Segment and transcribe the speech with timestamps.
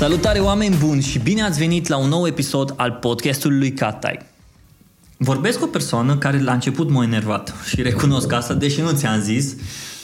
[0.00, 4.18] Salutare oameni buni și bine ați venit la un nou episod al podcastului lui Catai.
[5.16, 9.20] Vorbesc cu o persoană care la început m-a enervat și recunosc asta, deși nu ți-am
[9.20, 9.54] zis.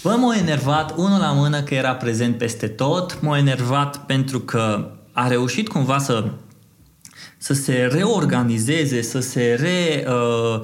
[0.03, 4.91] Bă, m-a enervat, unul la mână că era prezent peste tot, m-a enervat pentru că
[5.13, 6.31] a reușit cumva să,
[7.39, 10.07] să se reorganizeze, să se re...
[10.09, 10.61] Uh,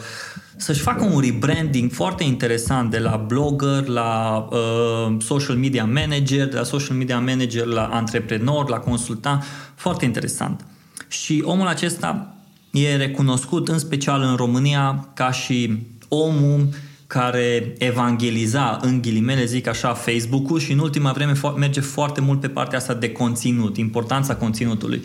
[0.57, 6.57] să-și facă un rebranding foarte interesant de la blogger la uh, social media manager, de
[6.57, 9.45] la social media manager la antreprenor, la consultant,
[9.75, 10.65] foarte interesant.
[11.09, 12.35] Și omul acesta
[12.71, 16.69] e recunoscut în special în România ca și omul
[17.13, 22.49] care evangeliza, în ghilimele zic așa, Facebook-ul și în ultima vreme merge foarte mult pe
[22.49, 25.01] partea asta de conținut, importanța conținutului.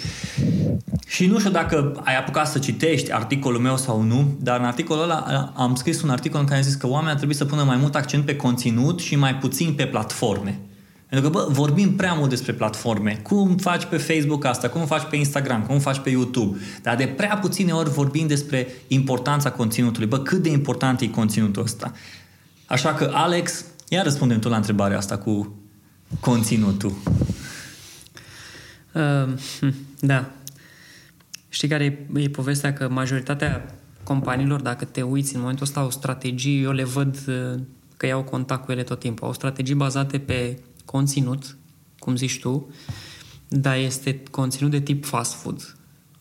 [1.08, 5.04] Și nu știu dacă ai apucat să citești articolul meu sau nu, dar în articolul
[5.04, 7.64] ăla am scris un articol în care am zis că oamenii ar trebui să pună
[7.64, 10.60] mai mult accent pe conținut și mai puțin pe platforme.
[11.10, 13.20] Pentru că, bă, vorbim prea mult despre platforme.
[13.24, 16.58] Cum faci pe Facebook asta, cum faci pe Instagram, cum faci pe YouTube.
[16.82, 20.08] Dar de prea puține ori vorbim despre importanța conținutului.
[20.08, 21.92] Bă, cât de important e conținutul ăsta.
[22.66, 25.56] Așa că, Alex, ia răspundem tu la întrebarea asta cu
[26.20, 26.94] conținutul.
[28.92, 29.34] Uh,
[30.00, 30.32] da.
[31.50, 32.74] Știi care e, e povestea?
[32.74, 37.60] Că majoritatea companiilor, dacă te uiți în momentul ăsta, au strategii, eu le văd uh,
[37.98, 39.28] că iau contact cu ele tot timpul.
[39.28, 41.58] Au strategii bazate pe conținut,
[42.00, 42.70] cum zici tu,
[43.48, 45.76] dar este conținut de tip fast food.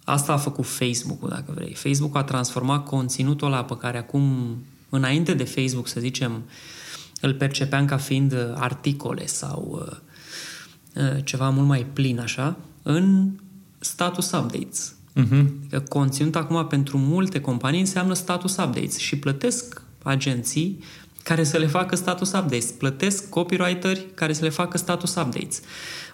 [0.05, 1.75] Asta a făcut Facebook-ul, dacă vrei.
[1.75, 4.57] Facebook a transformat conținutul ăla pe care acum,
[4.89, 6.43] înainte de Facebook, să zicem,
[7.21, 9.97] îl percepeam ca fiind articole sau uh,
[11.03, 13.31] uh ceva mult mai plin, așa, în
[13.79, 14.95] status updates.
[15.17, 15.47] Uh-huh.
[15.61, 20.79] Adică conținut acum pentru multe companii înseamnă status updates și plătesc agenții
[21.29, 22.65] care să le facă status updates.
[22.65, 25.61] Plătesc copywriteri care să le facă status updates.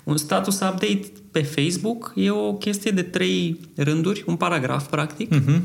[0.04, 5.34] Un status update pe Facebook e o chestie de trei rânduri, un paragraf, practic.
[5.34, 5.60] Uh-huh.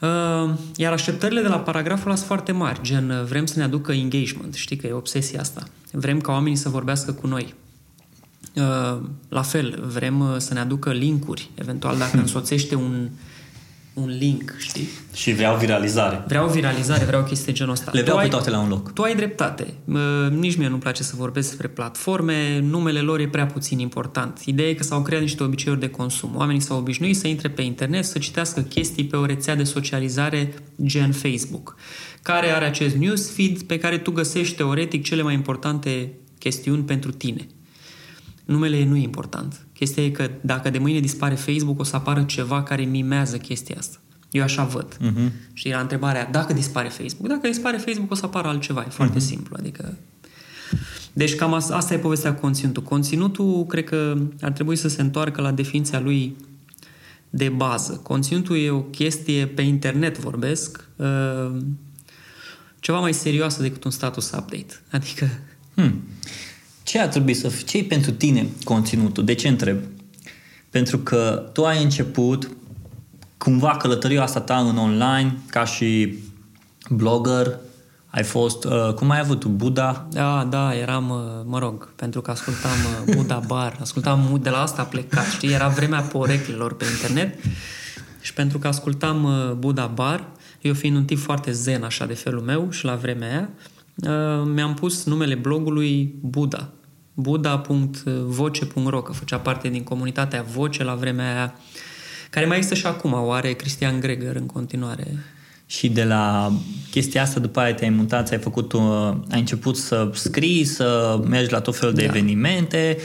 [0.00, 3.64] Uh, iar așteptările de la paragraful ăla sunt foarte mari, gen uh, vrem să ne
[3.64, 5.62] aducă engagement, știi că e obsesia asta.
[5.92, 7.54] Vrem ca oamenii să vorbească cu noi.
[8.54, 8.98] Uh,
[9.28, 13.08] la fel, vrem uh, să ne aducă linkuri, eventual dacă însoțește un
[13.96, 14.88] un link, știi?
[15.14, 16.24] Și vreau viralizare.
[16.26, 17.90] Vreau viralizare, vreau chestii genul ăsta.
[17.94, 18.92] Le vreau tu pe toate la un loc.
[18.92, 19.74] Tu ai dreptate.
[20.30, 24.40] Nici mie nu-mi place să vorbesc despre platforme, numele lor e prea puțin important.
[24.44, 26.30] Ideea e că s-au creat niște obiceiuri de consum.
[26.34, 30.54] Oamenii s-au obișnuit să intre pe internet, să citească chestii pe o rețea de socializare
[30.84, 31.76] gen Facebook,
[32.22, 37.46] care are acest newsfeed pe care tu găsești teoretic cele mai importante chestiuni pentru tine.
[38.44, 39.65] Numele nu e important.
[39.76, 43.76] Chestia e că dacă de mâine dispare Facebook, o să apară ceva care mimează chestia
[43.78, 43.96] asta.
[44.30, 44.96] Eu așa văd.
[44.96, 45.30] Uh-huh.
[45.52, 47.28] Și era întrebarea, dacă dispare Facebook?
[47.28, 48.84] Dacă dispare Facebook, o să apară altceva.
[48.86, 49.22] E foarte uh-huh.
[49.22, 49.56] simplu.
[49.58, 49.96] Adică...
[51.12, 52.82] Deci cam asta, asta e povestea cu conținutul.
[52.82, 56.36] Conținutul, cred că ar trebui să se întoarcă la definiția lui
[57.30, 58.00] de bază.
[58.02, 61.56] Conținutul e o chestie pe internet, vorbesc, uh,
[62.80, 64.80] ceva mai serioasă decât un status update.
[64.90, 65.28] Adică...
[65.74, 66.02] Hmm
[66.86, 69.24] ce ar trebui să fie, ce pentru tine conținutul?
[69.24, 69.78] De ce întreb?
[70.70, 72.50] Pentru că tu ai început
[73.36, 76.18] cumva călătoria asta ta în online ca și
[76.90, 77.58] blogger,
[78.06, 80.08] ai fost, uh, cum ai avut tu, Buddha?
[80.10, 84.62] Da, da, eram, uh, mă rog, pentru că ascultam uh, Buddha Bar, ascultam, de la
[84.62, 87.38] asta plecat, știi, era vremea poreclilor pe internet
[88.20, 90.28] și pentru că ascultam uh, Buddha Bar,
[90.60, 93.48] eu fiind un tip foarte zen așa de felul meu și la vremea aia,
[93.96, 96.70] uh, mi-am pus numele blogului Buddha
[97.16, 101.54] buda.voce.ro, că făcea parte din comunitatea Voce la vremea aia,
[102.30, 105.06] care mai există și acum, o are Cristian Greger în continuare.
[105.66, 106.52] Și de la
[106.90, 111.52] chestia asta după aia te-ai mutat, ai făcut, uh, ai început să scrii, să mergi
[111.52, 112.08] la tot felul de da.
[112.08, 112.96] evenimente,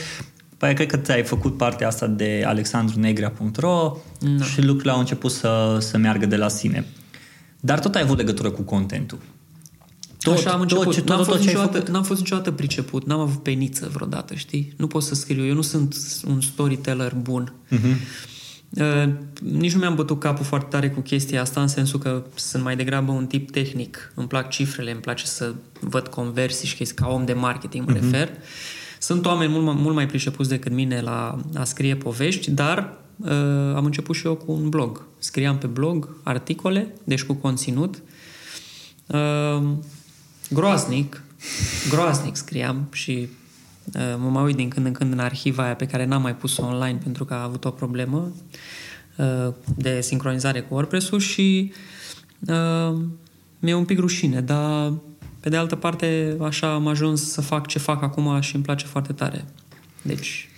[0.62, 4.44] Păi cred că ți-ai făcut partea asta de alexandrunegrea.ro no.
[4.44, 6.86] și lucrurile au început să, să meargă de la sine.
[7.60, 9.18] Dar tot ai avut legătură cu contentul.
[10.22, 10.84] Tot, Așa am început.
[10.84, 14.72] Tot, tot, n-am, fost niciodată, n-am fost niciodată priceput, n-am avut peniță vreodată, știi?
[14.76, 15.96] Nu pot să scriu, eu nu sunt
[16.26, 17.54] un storyteller bun.
[17.70, 17.96] Uh-huh.
[18.70, 22.62] Uh, nici nu mi-am bătut capul foarte tare cu chestia asta, în sensul că sunt
[22.62, 24.12] mai degrabă un tip tehnic.
[24.14, 27.96] Îmi plac cifrele, îmi place să văd conversii și chestii, ca om de marketing mă
[27.96, 28.00] uh-huh.
[28.00, 28.30] refer.
[28.98, 33.28] Sunt oameni mult, mult mai pricepuți decât mine la a scrie povești, dar uh,
[33.74, 35.02] am început și eu cu un blog.
[35.18, 38.02] Scriam pe blog articole, deci cu conținut.
[39.06, 39.62] Uh,
[40.52, 41.22] groaznic,
[41.88, 43.28] groaznic scriam și
[43.94, 46.36] uh, mă mai uit din când în când în arhiva aia pe care n-am mai
[46.36, 48.32] pus-o online pentru că a avut o problemă
[49.16, 51.72] uh, de sincronizare cu WordPress-ul și
[52.48, 52.96] uh,
[53.58, 54.92] mi-e un pic rușine, dar
[55.40, 58.86] pe de altă parte așa am ajuns să fac ce fac acum și îmi place
[58.86, 59.44] foarte tare.
[60.02, 60.48] Deci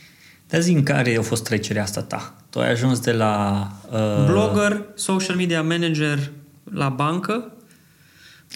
[0.48, 2.34] Dar zi în care a fost trecerea asta ta?
[2.50, 3.66] Tu ai ajuns de la...
[3.92, 4.26] Uh...
[4.26, 6.30] Blogger, social media manager
[6.72, 7.52] la bancă,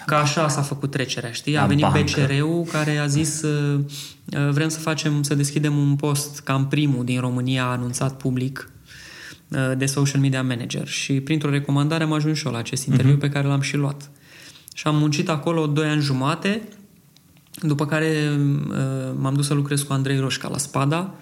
[0.06, 1.58] Ca așa s-a făcut trecerea, știi?
[1.58, 2.00] A venit bancă.
[2.00, 3.80] BCR-ul care a zis uh,
[4.32, 8.70] uh, vrem să facem, să deschidem un post cam primul din România anunțat public
[9.48, 13.16] uh, de social media manager și printr-o recomandare am ajuns și eu la acest interviu
[13.16, 13.20] uh-huh.
[13.20, 14.10] pe care l-am și luat.
[14.74, 16.62] Și am muncit acolo 2 ani jumate,
[17.62, 18.38] după care
[19.16, 21.14] m-am dus să lucrez cu Andrei Roșca la Spada,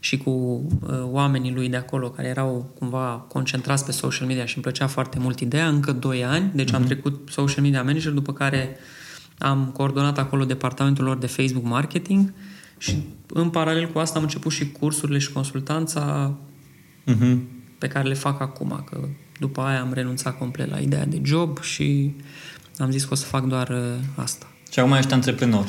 [0.00, 4.54] și cu uh, oamenii lui de acolo care erau cumva concentrați pe social media și
[4.54, 6.74] îmi plăcea foarte mult ideea, încă 2 ani, deci mm-hmm.
[6.74, 6.90] am mhm.
[6.90, 8.76] trecut social media manager, după care
[9.38, 12.32] am coordonat acolo departamentul lor de Facebook marketing
[12.78, 16.34] și în paralel cu asta am început și cursurile și consultanța
[17.06, 17.36] mm-hmm.
[17.78, 19.08] pe care le fac acum, că
[19.38, 22.14] după aia am renunțat complet la ideea de job și
[22.78, 23.76] am zis că o să fac doar uh,
[24.14, 24.46] asta.
[24.70, 25.66] Și acum ești antreprenor.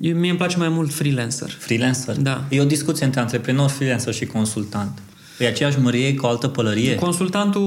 [0.00, 1.50] Eu, mie îmi place mai mult freelancer.
[1.50, 2.16] Freelancer?
[2.16, 2.44] Da.
[2.48, 5.02] E o discuție între antreprenor, freelancer și consultant.
[5.38, 6.94] E aceeași mărie cu o altă pălărie?
[6.94, 7.60] Consultantul,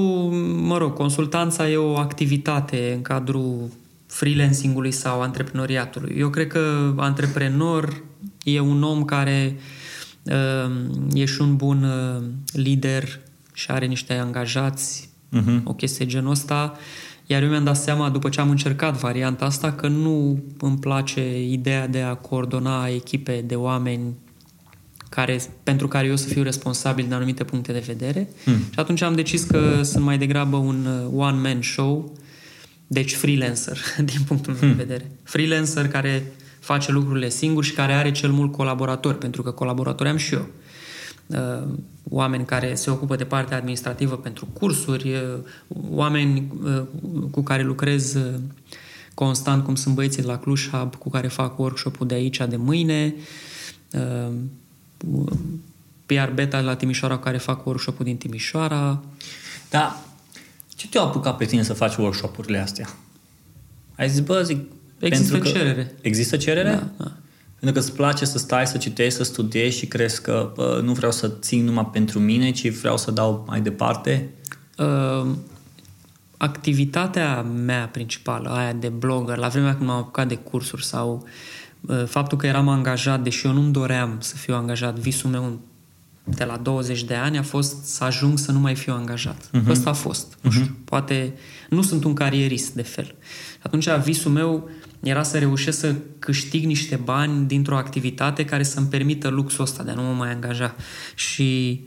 [0.60, 3.70] mă rog, consultanța e o activitate în cadrul
[4.06, 6.14] freelancingului sau antreprenoriatului.
[6.18, 8.02] Eu cred că antreprenor
[8.44, 9.56] e un om care
[10.22, 10.70] uh,
[11.12, 12.22] e și un bun uh,
[12.52, 13.20] lider
[13.52, 15.62] și are niște angajați, uh-huh.
[15.64, 16.76] o chestie genul ăsta.
[17.26, 21.42] Iar eu mi-am dat seama, după ce am încercat varianta asta, că nu îmi place
[21.42, 24.14] ideea de a coordona echipe de oameni
[25.08, 28.28] care, pentru care eu să fiu responsabil din anumite puncte de vedere.
[28.44, 28.54] Hmm.
[28.54, 32.12] Și atunci am decis că sunt mai degrabă un uh, one-man show,
[32.86, 33.78] deci freelancer,
[34.12, 34.76] din punctul meu hmm.
[34.76, 35.10] de vedere.
[35.22, 40.16] Freelancer care face lucrurile singur și care are cel mult colaboratori, pentru că colaboratori am
[40.16, 40.48] și eu.
[41.26, 41.68] Uh,
[42.10, 45.38] oameni care se ocupă de partea administrativă pentru cursuri, uh,
[45.90, 46.82] oameni uh,
[47.30, 48.18] cu care lucrez
[49.14, 52.56] constant, cum sunt băieții de la Cluj Hub, cu care fac workshop-ul de aici, de
[52.56, 53.14] mâine,
[56.06, 59.02] PR Beta la Timișoara, cu care fac workshop-ul din Timișoara.
[59.70, 60.04] Da.
[60.76, 62.88] Ce te-a apucat pe tine să faci workshop-urile astea?
[63.96, 64.58] Ai zis, bă, zic,
[64.98, 65.94] Există cerere.
[66.00, 66.70] Există cerere?
[66.70, 67.12] Da, da.
[67.64, 70.92] Pentru că îți place să stai, să citești, să studiezi și crezi că uh, nu
[70.92, 74.30] vreau să țin numai pentru mine, ci vreau să dau mai departe?
[74.78, 75.26] Uh,
[76.36, 81.26] activitatea mea principală, aia de blogger, la vremea când m-am apucat de cursuri sau
[81.80, 85.60] uh, faptul că eram angajat, deși eu nu-mi doream să fiu angajat, visul meu
[86.24, 89.46] de la 20 de ani a fost să ajung să nu mai fiu angajat.
[89.46, 89.68] Uh-huh.
[89.68, 90.34] Ăsta a fost.
[90.34, 90.40] Uh-huh.
[90.42, 91.34] Nu știu, poate
[91.68, 93.14] nu sunt un carierist de fel.
[93.62, 94.68] Atunci visul meu
[95.04, 99.90] era să reușesc să câștig niște bani dintr-o activitate care să-mi permită luxul ăsta de
[99.90, 100.74] a nu mă mai angaja.
[101.14, 101.80] Și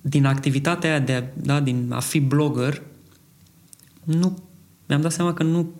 [0.00, 2.82] din activitatea aia de a, da, din a fi blogger,
[4.04, 4.42] nu,
[4.86, 5.74] mi-am dat seama că nu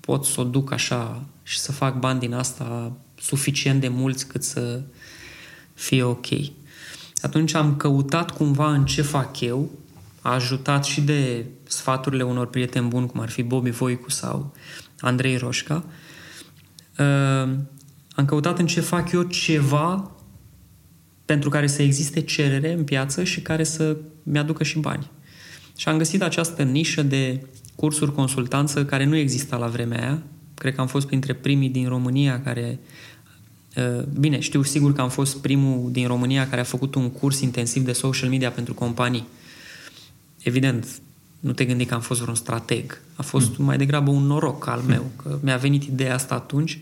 [0.00, 4.42] pot să o duc așa și să fac bani din asta suficient de mulți cât
[4.42, 4.82] să
[5.74, 6.26] fie ok.
[7.20, 9.70] Atunci am căutat cumva în ce fac eu,
[10.20, 14.54] ajutat și de sfaturile unor prieteni buni, cum ar fi Bobby Voicu sau
[15.02, 15.84] Andrei Roșca,
[16.98, 17.54] uh,
[18.14, 20.10] am căutat în ce fac eu ceva
[21.24, 25.10] pentru care să existe cerere în piață și care să mi-aducă și bani.
[25.76, 30.22] Și am găsit această nișă de cursuri consultanță care nu exista la vremea aia.
[30.54, 32.78] Cred că am fost printre primii din România care
[33.76, 37.40] uh, Bine, știu sigur că am fost primul din România care a făcut un curs
[37.40, 39.26] intensiv de social media pentru companii.
[40.42, 40.86] Evident,
[41.42, 43.00] nu te gândi că am fost vreun strateg.
[43.14, 43.64] A fost mm.
[43.64, 46.78] mai degrabă un noroc al meu, că mi-a venit ideea asta atunci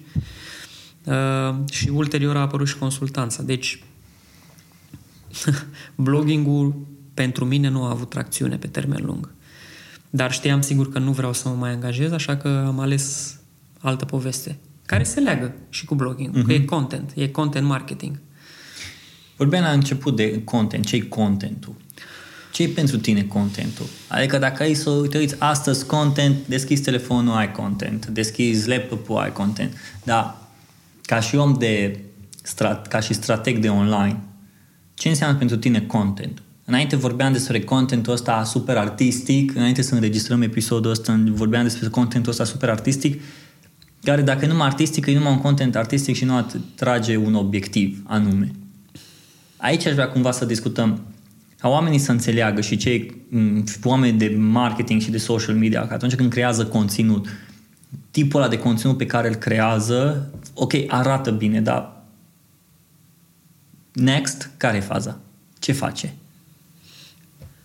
[1.05, 3.43] uh, și ulterior a apărut și consultanța.
[3.43, 3.83] Deci,
[5.95, 6.75] blogging-ul
[7.15, 9.31] pentru mine nu a avut tracțiune pe termen lung.
[10.11, 13.37] Dar știam sigur că nu vreau să mă mai angajez, așa că am ales
[13.79, 16.47] altă poveste, care se leagă și cu blogging, mm-hmm.
[16.47, 18.21] că e content, e content marketing.
[19.37, 21.75] Vorbeam la început de content, ce-i contentul?
[22.61, 23.87] Ce pentru tine contentul?
[24.09, 29.33] Adică dacă ai să te uiți astăzi content, deschizi telefonul, ai content, deschizi laptopul, ai
[29.33, 29.73] content.
[30.03, 30.37] Dar
[31.03, 32.01] ca și om de,
[32.43, 34.21] strat, ca și strateg de online,
[34.95, 36.43] ce înseamnă pentru tine content?
[36.65, 42.31] Înainte vorbeam despre contentul ăsta super artistic, înainte să înregistrăm episodul ăsta, vorbeam despre contentul
[42.31, 43.23] ăsta super artistic,
[44.03, 48.03] care dacă e numai artistic, e numai un content artistic și nu trage un obiectiv
[48.07, 48.51] anume.
[49.57, 51.01] Aici aș vrea cumva să discutăm
[51.61, 55.95] ca oamenii să înțeleagă și cei mm, oameni de marketing și de social media, că
[55.95, 57.29] atunci când creează conținut,
[58.11, 62.03] tipul ăla de conținut pe care îl creează, ok, arată bine, dar
[63.93, 65.19] next, care e faza?
[65.59, 66.15] Ce face?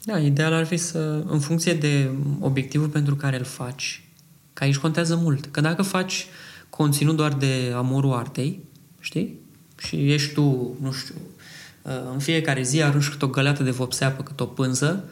[0.04, 2.10] Da, ideal ar fi să, în funcție de
[2.40, 4.04] obiectivul pentru care îl faci,
[4.54, 5.46] că aici contează mult.
[5.46, 6.26] Că dacă faci
[6.70, 8.60] conținut doar de amorul artei,
[9.00, 9.40] știi?
[9.78, 11.35] Și ești tu, nu știu, uh,
[12.14, 15.04] în fiecare zi arunci cât o găleată de vopsea pe cât o pânză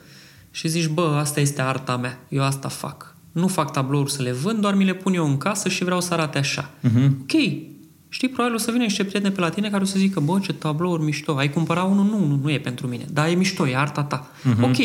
[0.51, 3.15] și zici, bă, asta este arta mea, eu asta fac.
[3.31, 6.01] Nu fac tablouri să le vând, doar mi le pun eu în casă și vreau
[6.01, 6.69] să arate așa.
[6.83, 7.09] Uh-huh.
[7.21, 7.41] Ok,
[8.09, 10.39] știi, probabil o să vină niște prieteni pe la tine care o să zică, bă,
[10.39, 12.05] ce tablouri mișto, ai cumpărat unul?
[12.05, 14.31] Nu, nu, nu e pentru mine, dar e mișto, e arta ta.
[14.41, 14.63] Uh-huh.
[14.63, 14.77] Ok,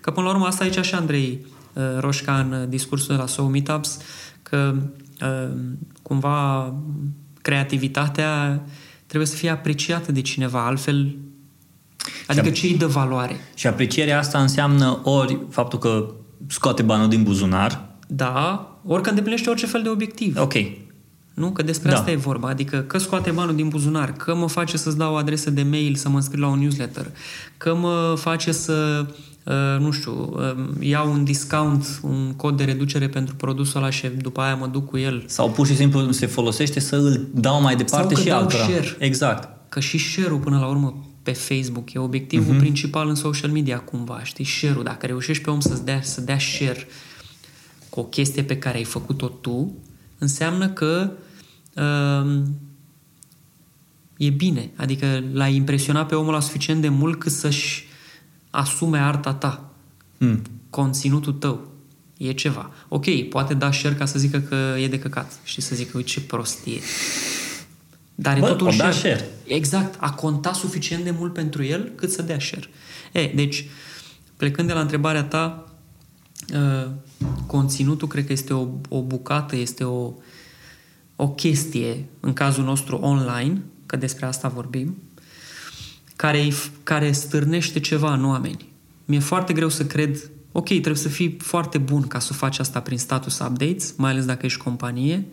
[0.00, 3.26] că până la urmă asta aici așa Andrei uh, Roșca în uh, discursul de la
[3.26, 3.98] Soul Meetups,
[4.42, 4.74] că
[5.22, 5.56] uh,
[6.02, 6.72] cumva
[7.42, 8.62] creativitatea
[9.06, 11.16] trebuie să fie apreciată de cineva, altfel
[12.26, 13.36] Adică ce îi dă valoare?
[13.54, 16.06] Și aprecierea asta înseamnă ori faptul că
[16.46, 17.84] scoate banul din buzunar.
[18.06, 20.38] Da, ori că îndeplinește orice fel de obiectiv.
[20.40, 20.52] Ok.
[21.34, 21.50] Nu?
[21.50, 21.96] Că despre da.
[21.96, 22.48] asta e vorba.
[22.48, 25.94] Adică că scoate banul din buzunar, că mă face să-ți dau o adresă de mail
[25.94, 27.10] să mă înscriu la un newsletter,
[27.56, 29.06] că mă face să
[29.44, 34.08] Uh, nu știu, uh, iau un discount, un cod de reducere pentru produsul ăla și
[34.08, 35.24] după aia mă duc cu el.
[35.26, 38.38] Sau pur și simplu se folosește să îl dau mai departe Sau că și dau
[38.38, 38.62] altora.
[38.62, 38.96] share.
[38.98, 39.48] Exact.
[39.68, 42.58] Că și share-ul până la urmă pe Facebook e obiectivul uh-huh.
[42.58, 44.44] principal în social media cumva, știi?
[44.44, 46.86] Share-ul, dacă reușești pe om să-ți dea, să dea share
[47.88, 49.74] cu o chestie pe care ai făcut-o tu,
[50.18, 51.10] înseamnă că
[51.74, 52.42] uh,
[54.16, 54.70] e bine.
[54.76, 57.86] Adică l-ai impresionat pe omul la suficient de mult cât să-și
[58.50, 59.74] asume arta ta,
[60.18, 60.42] Hmm.
[60.70, 61.72] conținutul tău.
[62.16, 62.70] E ceva.
[62.88, 66.08] Ok, poate da share ca să zică că e de căcat și să zică, uite
[66.08, 66.80] ce prostie.
[68.14, 68.94] Dar Bă, e totul o da share.
[68.94, 69.28] share.
[69.44, 69.94] Exact.
[69.98, 72.68] A contat suficient de mult pentru el cât să dea share.
[73.12, 73.66] E, deci,
[74.36, 75.72] plecând de la întrebarea ta,
[76.54, 76.90] uh,
[77.46, 80.12] conținutul cred că este o, o bucată, este o,
[81.16, 84.96] o chestie, în cazul nostru online, că despre asta vorbim,
[86.16, 86.48] care,
[86.82, 88.68] care stârnește ceva în oameni.
[89.04, 92.80] Mi-e foarte greu să cred, ok, trebuie să fii foarte bun ca să faci asta
[92.80, 95.26] prin status updates, mai ales dacă ești companie,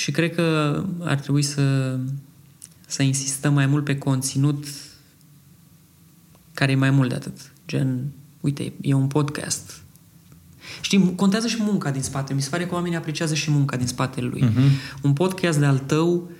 [0.00, 1.98] și cred că ar trebui să,
[2.86, 4.64] să insistăm mai mult pe conținut
[6.54, 7.52] care e mai mult de atât.
[7.68, 9.82] Gen, uite, e un podcast.
[10.80, 12.34] Știi, contează și munca din spate.
[12.34, 14.42] Mi se pare că oamenii apreciază și munca din spatele lui.
[14.42, 14.62] Mhm.
[15.02, 16.30] Un podcast de al tău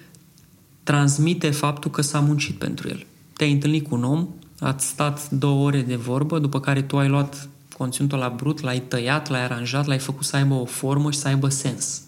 [0.82, 3.06] transmite faptul că s-a muncit pentru el.
[3.32, 7.08] Te-ai întâlnit cu un om, ați stat două ore de vorbă, după care tu ai
[7.08, 11.18] luat conținutul la brut, l-ai tăiat, l-ai aranjat, l-ai făcut să aibă o formă și
[11.18, 12.02] să aibă sens.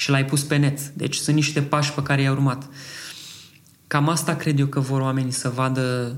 [0.00, 0.80] Și l-ai pus pe net.
[0.88, 2.68] Deci sunt niște pași pe care i-ai urmat.
[3.86, 6.16] Cam asta cred eu că vor oamenii să vadă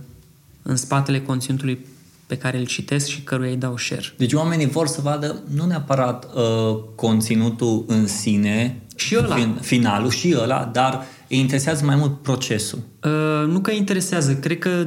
[0.62, 1.78] în spatele conținutului
[2.26, 4.12] pe care îl citesc și căruia îi dau share.
[4.16, 9.34] Deci oamenii vor să vadă nu neapărat uh, conținutul în sine, Și ăla.
[9.36, 12.78] fin- finalul și ăla, dar îi interesează mai mult procesul.
[13.02, 14.86] Uh, nu că interesează, cred că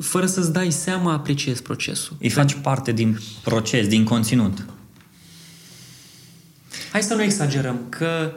[0.00, 2.16] fără să-ți dai seama apreciezi procesul.
[2.20, 4.66] Îi faci parte din proces, din conținut.
[6.94, 8.32] Hai să nu exagerăm, că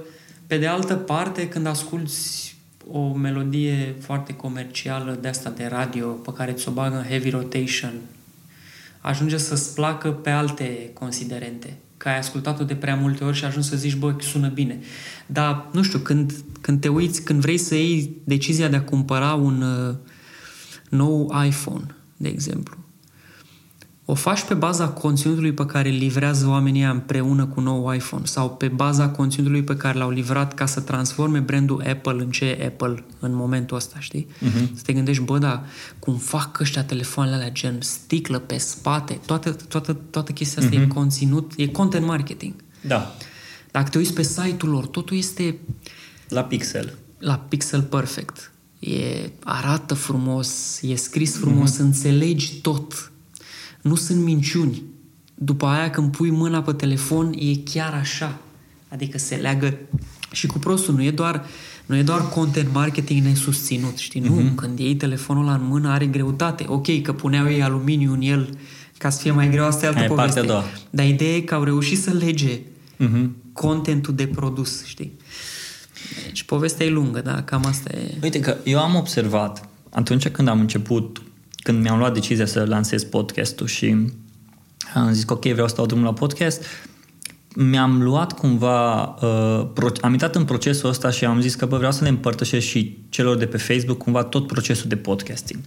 [0.47, 2.55] pe de altă parte, când asculți
[2.91, 7.93] o melodie foarte comercială de asta de radio, pe care ți-o bagă în heavy rotation,
[8.99, 11.77] ajunge să-ți placă pe alte considerente.
[11.97, 14.79] Că ai ascultat-o de prea multe ori și ajungi să zici, bă, sună bine.
[15.25, 19.33] Dar, nu știu, când, când te uiți, când vrei să iei decizia de a cumpăra
[19.33, 19.95] un uh,
[20.89, 22.77] nou iPhone, de exemplu,
[24.09, 28.25] o faci pe baza conținutului pe care îl livrează oamenii ăia împreună cu nou iPhone
[28.25, 32.45] sau pe baza conținutului pe care l-au livrat ca să transforme brandul Apple în ce
[32.45, 34.27] e Apple în momentul ăsta, știi?
[34.27, 34.73] Uh-huh.
[34.75, 35.63] Să te gândești, bă, da,
[35.99, 40.83] cum fac ăștia telefoanele alea gen sticlă pe spate, toată, toată, toată chestia asta uh-huh.
[40.83, 42.53] e conținut, e content marketing.
[42.81, 43.15] Da.
[43.71, 45.57] Dacă te uiți pe site-ul lor, totul este
[46.29, 46.97] La pixel.
[47.17, 48.51] la pixel perfect.
[48.79, 51.79] E, arată frumos, e scris frumos, mm-hmm.
[51.79, 53.11] înțelegi tot.
[53.88, 54.84] Nu sunt minciuni.
[55.36, 58.38] După aia când pui mâna pe telefon, e chiar așa.
[58.88, 59.77] Adică se leagă
[60.32, 60.94] și cu prostul.
[60.94, 61.46] Nu e doar,
[61.86, 64.22] nu e doar content marketing nesusținut, știi?
[64.22, 64.44] Mm-hmm.
[64.44, 66.65] Nu, când iei telefonul ăla în mână are greutate.
[66.67, 68.50] Ok, că puneau ei aluminiu în el
[68.98, 70.51] ca să fie mai greu, asta e altă Aia e partea poveste.
[70.51, 70.63] a doua.
[70.89, 72.60] Dar ideea e că au reușit să lege
[73.00, 73.27] Mm-hmm.
[73.53, 75.12] contentul de produs, știi?
[76.25, 77.41] Deci povestea e lungă, da?
[77.44, 78.17] Cam asta e...
[78.24, 81.22] Uite că eu am observat atunci când am început,
[81.67, 84.12] când mi-am luat decizia să lansez podcastul și
[84.93, 86.65] am zis că ok, vreau să dau drumul la podcast,
[87.55, 91.77] mi-am luat cumva, uh, pro- am intrat în procesul ăsta și am zis că bă,
[91.77, 95.59] vreau să le împărtășesc și celor de pe Facebook cumva tot procesul de podcasting.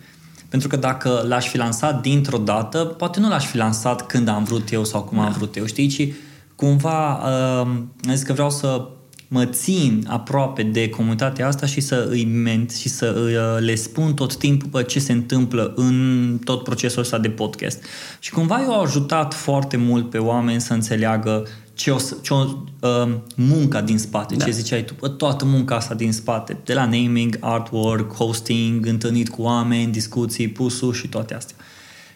[0.48, 4.44] Pentru că dacă l-aș fi lansat dintr-o dată, poate nu l-aș fi lansat când am
[4.44, 5.88] vrut eu sau cum am vrut eu, știi?
[5.88, 6.12] Ci
[6.54, 8.88] cumva uh, am zis că vreau să
[9.32, 14.14] mă țin aproape de comunitatea asta și să îi ment și să uh, le spun
[14.14, 17.84] tot timpul ce se întâmplă în tot procesul ăsta de podcast.
[18.18, 22.44] Și cumva eu au ajutat foarte mult pe oameni să înțeleagă ce o, ce o
[22.80, 24.44] uh, munca din spate, da.
[24.44, 29.42] ce ziceai tu, toată munca asta din spate, de la naming, artwork, hosting, întâlnit cu
[29.42, 31.56] oameni, discuții, pusul și toate astea.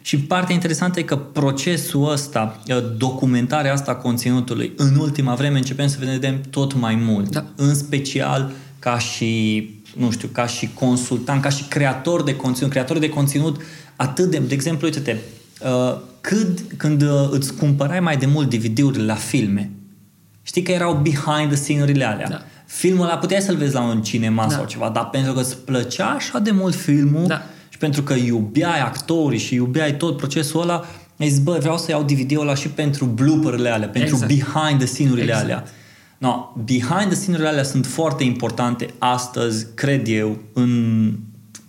[0.07, 5.57] Și partea interesantă e că procesul ăsta, uh, documentarea asta a conținutului, în ultima vreme
[5.57, 7.31] începem să vedem tot mai mult.
[7.31, 7.45] Da.
[7.57, 12.99] În special ca și, nu știu, ca și consultant, ca și creator de conținut, creator
[12.99, 13.61] de conținut
[13.97, 15.17] atât de, de exemplu, uite-te,
[15.61, 19.71] uh, cât, când uh, îți cumpărai mai de mult DVD-uri la filme,
[20.43, 22.29] știi că erau behind the scene-urile alea.
[22.29, 22.43] Da.
[22.67, 24.55] Filmul ăla puteai să-l vezi la un cinema da.
[24.55, 27.43] sau ceva, dar pentru că îți plăcea așa de mult filmul da.
[27.85, 30.85] Și pentru că iubeai actorii și iubeai tot procesul ăla,
[31.19, 34.33] ai zis, bă, vreau să iau DVD-ul ăla și pentru blooper-urile alea, pentru exact.
[34.33, 35.45] behind the scene-urile exact.
[35.45, 35.65] alea.
[36.19, 41.13] No, behind the scene-urile alea sunt foarte importante astăzi, cred eu, în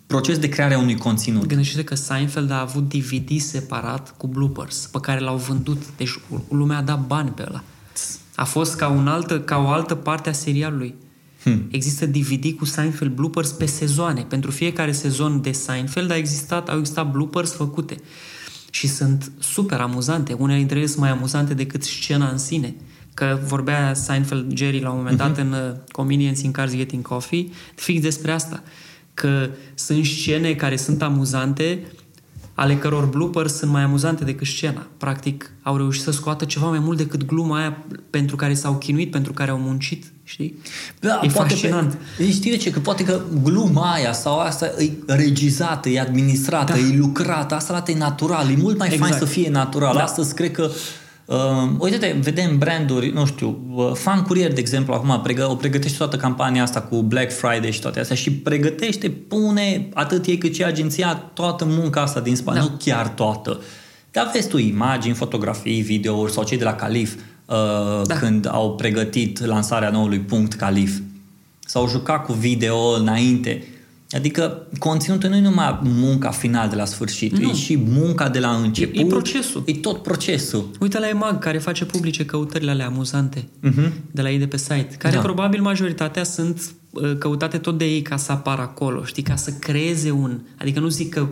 [0.06, 1.46] proces de creare a unui conținut.
[1.46, 5.82] Gândește că Seinfeld a avut DVD separat cu bloopers, pe care l-au vândut.
[5.98, 6.20] Deci
[6.50, 7.64] lumea a dat bani pe ăla.
[8.36, 10.96] A fost ca, un altă, ca o altă parte a serialului.
[11.46, 11.68] Hmm.
[11.72, 14.22] Există DVD cu Seinfeld bloopers pe sezoane.
[14.22, 17.96] Pentru fiecare sezon de Seinfeld a existat, au existat bloopers făcute.
[18.70, 20.34] Și sunt super amuzante.
[20.34, 22.76] Unele dintre ele sunt mai amuzante decât scena în sine.
[23.14, 25.42] Că vorbea Seinfeld Jerry la un moment dat uh-huh.
[25.42, 28.64] în uh, Comedians in Cars Getting Coffee, fix despre asta
[29.14, 31.80] că sunt scene care sunt amuzante,
[32.56, 34.88] ale căror bloopers sunt mai amuzante decât scena.
[34.98, 37.78] Practic, au reușit să scoată ceva mai mult decât gluma aia
[38.10, 40.62] pentru care s-au chinuit, pentru care au muncit, știi?
[41.00, 41.98] Da, e poate fascinant.
[42.18, 42.72] Pe, știi de ce?
[42.72, 46.78] Că poate că gluma aia sau asta e regizată, e administrată, da.
[46.78, 49.10] e lucrată, asta arată e natural, e mult mai exact.
[49.10, 49.94] fain să fie natural.
[49.96, 50.04] Da.
[50.04, 50.70] Astăzi cred că
[51.26, 55.98] Uh, uite-te, vedem branduri, nu știu, uh, Fan Courier, de exemplu, acum pregă, o pregătește
[55.98, 60.54] toată campania asta cu Black Friday și toate astea și pregătește, pune atât ei cât
[60.54, 62.64] și agenția toată munca asta din spate, da.
[62.64, 63.62] nu chiar toată.
[64.12, 68.16] Dar vezi tu imagini, fotografii, videouri sau cei de la Calif uh, da.
[68.16, 70.98] când au pregătit lansarea noului punct Calif.
[71.66, 73.64] S-au jucat cu video înainte
[74.16, 77.50] Adică conținutul nu e numai munca final de la sfârșit, nu.
[77.50, 78.96] e și munca de la început.
[78.96, 79.64] E, e procesul.
[79.66, 80.70] E tot procesul.
[80.80, 83.92] Uite la EMAG, care face publice căutările alea amuzante uh-huh.
[84.12, 85.22] de la ei de pe site, care da.
[85.22, 89.52] probabil majoritatea sunt uh, căutate tot de ei ca să apară acolo, știi, ca să
[89.52, 90.40] creeze un...
[90.58, 91.28] Adică nu zic că,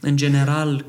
[0.00, 0.84] în general,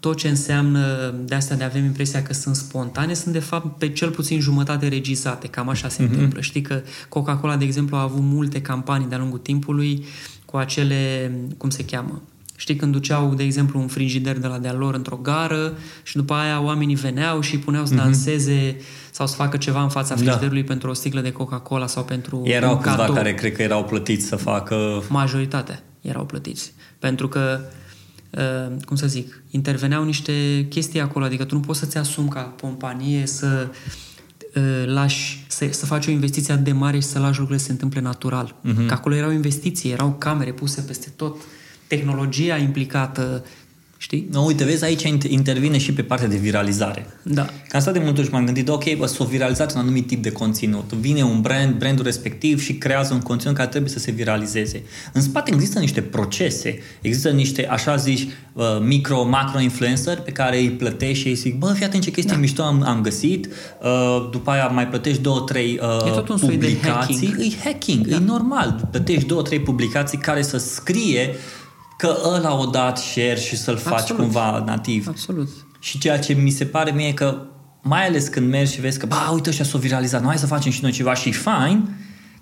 [0.00, 3.88] tot ce înseamnă de asta de avem impresia că sunt spontane, sunt de fapt pe
[3.88, 6.10] cel puțin jumătate regizate, cam așa se uh-huh.
[6.10, 6.40] întâmplă.
[6.40, 10.04] Știi că Coca-Cola, de exemplu, a avut multe campanii de-a lungul timpului
[10.50, 12.22] cu acele, cum se cheamă,
[12.60, 16.34] Știi, când duceau, de exemplu, un frigider de la de-a lor într-o gară și după
[16.34, 18.02] aia oamenii veneau și puneau să mhm.
[18.02, 19.10] danseze mm-hmm.
[19.10, 20.20] sau să facă ceva în fața da.
[20.20, 20.68] frigiderului da.
[20.68, 23.14] pentru o sticlă de Coca-Cola sau pentru Erau un câțiva cadou.
[23.14, 25.02] care cred că erau plătiți să facă...
[25.08, 26.72] Majoritatea erau plătiți.
[26.98, 27.60] Pentru că,
[28.30, 32.54] uh, cum să zic, interveneau niște chestii acolo, adică tu nu poți să-ți asumi ca
[32.60, 33.76] companie să uh,
[34.86, 38.00] lași, să, să faci o investiție de mare și să lași lucrurile să se întâmple
[38.00, 38.54] natural.
[38.54, 38.86] Mm-hmm.
[38.86, 41.36] Că acolo erau investiții, erau camere puse peste tot,
[41.86, 43.44] tehnologia implicată,
[44.00, 44.28] Știi?
[44.32, 47.06] No, uite, vezi, aici intervine și pe partea de viralizare.
[47.22, 47.46] Da.
[47.68, 50.32] Ca asta de multe ori m-am gândit, ok, bă, s-o viralizat un anumit tip de
[50.32, 50.92] conținut.
[50.92, 54.82] Vine un brand, brandul respectiv și creează un conținut care trebuie să se viralizeze.
[55.12, 60.58] În spate există niște procese, există niște, așa zici, uh, micro, macro influencer pe care
[60.58, 62.40] îi plătești și îi zic, bă, fii atent ce chestii da.
[62.40, 63.46] mișto am, am găsit,
[63.82, 67.18] uh, după aia mai plătești două, trei uh, e tot un publicații.
[67.18, 67.52] De hacking.
[67.52, 68.16] E hacking, da.
[68.16, 68.88] e normal.
[68.90, 71.34] Plătești două, trei publicații care să scrie
[71.98, 74.22] că ăla o dat share și să-l faci Absolut.
[74.22, 75.08] cumva nativ.
[75.08, 75.48] Absolut.
[75.78, 77.42] Și ceea ce mi se pare mie că
[77.82, 80.46] mai ales când mergi și vezi că, ba, uite, ăștia s-au viralizat, noi hai să
[80.46, 81.88] facem și noi ceva și fain,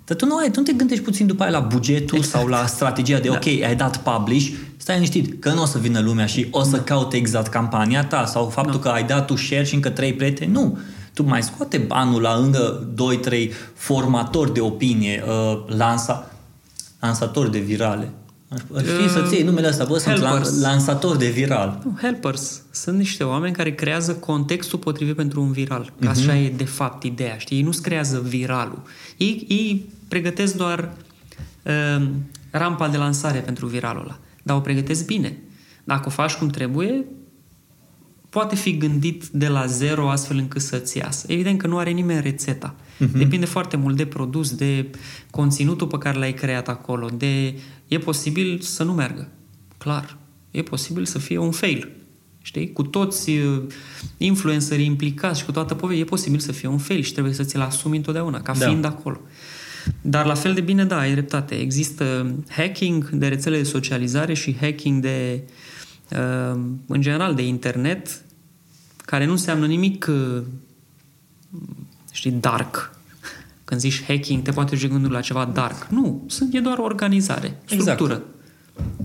[0.05, 2.37] dar tu nu, ai, tu nu te gândești puțin după aia la bugetul exact.
[2.37, 3.33] sau la strategia de, da.
[3.33, 6.75] ok, ai dat publish, stai liniștit, că nu o să vină lumea și o să
[6.75, 6.83] da.
[6.83, 8.89] caute exact campania ta sau faptul da.
[8.89, 10.51] că ai dat tu share și încă trei prieteni.
[10.51, 10.77] Nu.
[11.13, 12.87] Tu mai scoate banul la încă
[13.29, 16.31] 2-3 formatori de opinie, uh, lansa,
[16.99, 18.11] lansatori de virale
[18.49, 20.19] Aș ști să-ți iei numele ăsta, bă, sunt
[20.61, 21.81] lansatori de viral.
[21.83, 22.61] Nu, helpers.
[22.71, 25.93] Sunt niște oameni care creează contextul potrivit pentru un viral.
[25.99, 26.09] Că uh-huh.
[26.09, 27.57] așa e de fapt ideea, știi?
[27.57, 28.81] Ei nu-ți creează viralul.
[29.17, 30.91] Ei, ei pregătesc doar
[31.63, 32.07] uh,
[32.51, 34.19] rampa de lansare pentru viralul ăla.
[34.43, 35.37] Dar o pregătesc bine.
[35.83, 37.05] Dacă o faci cum trebuie,
[38.37, 41.25] poate fi gândit de la zero astfel încât să-ți iasă.
[41.29, 42.75] Evident că nu are nimeni rețeta.
[42.75, 43.17] Uh-huh.
[43.17, 44.89] Depinde foarte mult de produs, de
[45.31, 47.59] conținutul pe care l-ai creat acolo, de...
[47.87, 49.27] E posibil să nu meargă.
[49.77, 50.17] Clar.
[50.51, 51.91] E posibil să fie un fail.
[52.41, 52.73] Știi?
[52.73, 53.63] Cu toți uh,
[54.17, 57.43] influencerii implicați și cu toată povestea, e posibil să fie un fail și trebuie să
[57.43, 58.65] ți-l asumi întotdeauna, ca da.
[58.65, 59.19] fiind acolo.
[60.01, 61.55] Dar la fel de bine, da, ai dreptate.
[61.55, 65.43] Există hacking de rețele de socializare și hacking de,
[66.11, 68.25] uh, în general, de internet,
[69.07, 70.41] care nu înseamnă nimic, uh,
[72.11, 72.95] știi, dark.
[73.63, 75.87] Când zici hacking, te poate duce gândul la ceva dark.
[75.89, 78.13] Nu, sunt, e doar organizare, structură.
[78.13, 78.25] Exact.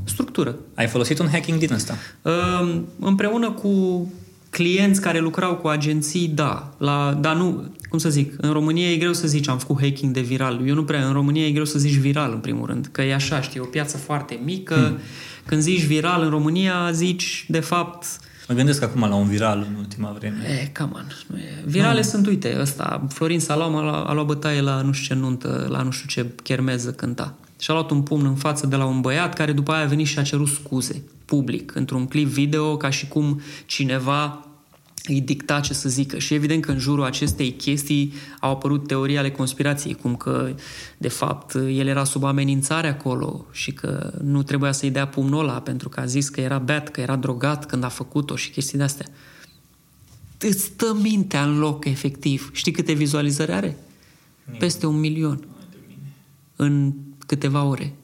[0.04, 0.56] Structură.
[0.74, 1.94] Ai folosit un hacking din ăsta?
[2.22, 4.06] Uh, împreună cu
[4.50, 6.74] clienți care lucrau cu agenții, da.
[6.78, 10.12] La, dar nu, cum să zic, în România e greu să zici am făcut hacking
[10.12, 10.68] de viral.
[10.68, 13.14] Eu nu prea, în România e greu să zici viral în primul rând, că e
[13.14, 14.74] așa, știi, o piață foarte mică.
[14.74, 14.98] Hmm.
[15.46, 18.06] Când zici viral în România, zici, de fapt,
[18.48, 20.44] Mă gândesc acum la un viral în ultima vreme.
[20.62, 21.06] E, come on.
[21.26, 21.62] Nu e.
[21.64, 22.02] Virale nu.
[22.02, 25.82] sunt, uite, ăsta, Florin Salam a, a luat bătaie la nu știu ce nuntă, la
[25.82, 27.34] nu știu ce chermeză cânta.
[27.58, 29.88] Și a luat un pumn în față de la un băiat care după aia a
[29.88, 34.46] venit și a cerut scuze public, într-un clip video, ca și cum cineva
[35.04, 36.18] îi dicta ce să zică.
[36.18, 40.54] Și evident că în jurul acestei chestii au apărut teorii ale conspirației, cum că,
[40.98, 45.60] de fapt, el era sub amenințare acolo și că nu trebuia să-i dea pumnul ăla
[45.60, 48.78] pentru că a zis că era beat, că era drogat când a făcut-o și chestii
[48.78, 49.06] de-astea.
[50.38, 52.50] Îți stă mintea în loc, efectiv.
[52.52, 53.76] Știi câte vizualizări are?
[54.58, 55.46] Peste un milion.
[56.56, 56.92] În
[57.26, 57.94] câteva ore.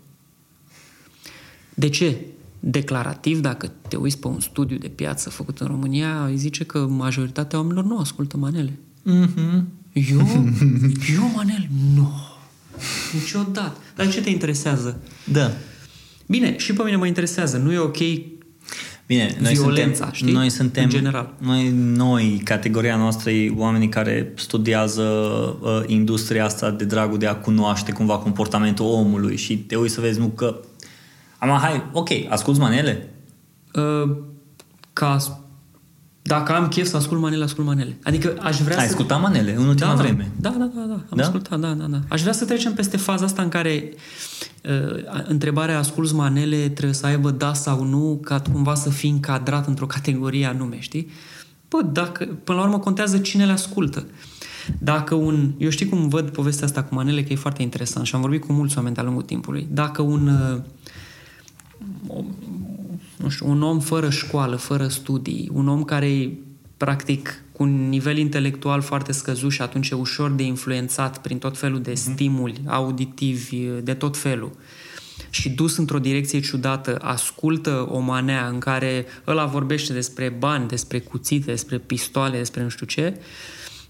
[1.75, 2.17] De ce?
[2.61, 6.79] Declarativ, dacă te uiți pe un studiu de piață făcut în România, îi zice că
[6.79, 8.79] majoritatea oamenilor nu ascultă manele.
[9.03, 9.63] Mm-hmm.
[9.93, 10.19] Eu?
[11.17, 11.69] Eu manel?
[11.95, 12.13] Nu.
[13.13, 13.77] Niciodată.
[13.97, 15.01] Dar ce te interesează?
[15.33, 15.51] Da.
[16.27, 17.57] Bine, și pe mine mă interesează.
[17.57, 17.99] Nu e ok
[19.09, 20.33] Bine, noi violența, suntem, știi?
[20.33, 21.35] Noi suntem, în general.
[21.39, 27.35] Noi, noi, categoria noastră e oamenii care studiază uh, industria asta de dragul de a
[27.35, 30.61] cunoaște cumva comportamentul omului și te uiți să vezi, nu că
[31.39, 33.15] am, hai, ok, asculți manele?
[33.75, 34.17] Uh,
[34.93, 35.17] ca
[36.29, 37.99] dacă am chef să ascult manele, ascult manele.
[38.03, 38.89] Adică aș vrea Ai să...
[38.89, 40.31] ascultat manele în ultima da, vreme?
[40.41, 40.93] Da, da, da, da.
[40.93, 41.23] Am da?
[41.23, 42.01] ascultat, da, da, da.
[42.09, 43.93] Aș vrea să trecem peste faza asta în care
[44.65, 49.67] uh, întrebarea asculți manele trebuie să aibă da sau nu, ca cumva să fii încadrat
[49.67, 51.11] într-o categorie anume, știi?
[51.69, 54.07] Bă, dacă, până la urmă contează cine le ascultă.
[54.79, 55.53] Dacă un...
[55.59, 58.45] Eu știi cum văd povestea asta cu manele, că e foarte interesant și am vorbit
[58.45, 59.69] cu mulți oameni de-a lungul timpului.
[59.71, 60.29] Dacă un...
[60.29, 60.61] Uh,
[63.17, 66.31] nu știu, un om fără școală, fără studii, un om care
[66.77, 71.59] practic cu un nivel intelectual foarte scăzut și atunci e ușor de influențat prin tot
[71.59, 72.13] felul de mhm.
[72.13, 74.53] stimuli auditivi, de tot felul
[75.31, 80.99] și dus într-o direcție ciudată, ascultă o manea în care ăla vorbește despre bani, despre
[80.99, 83.21] cuțite, despre pistoale, despre nu știu ce,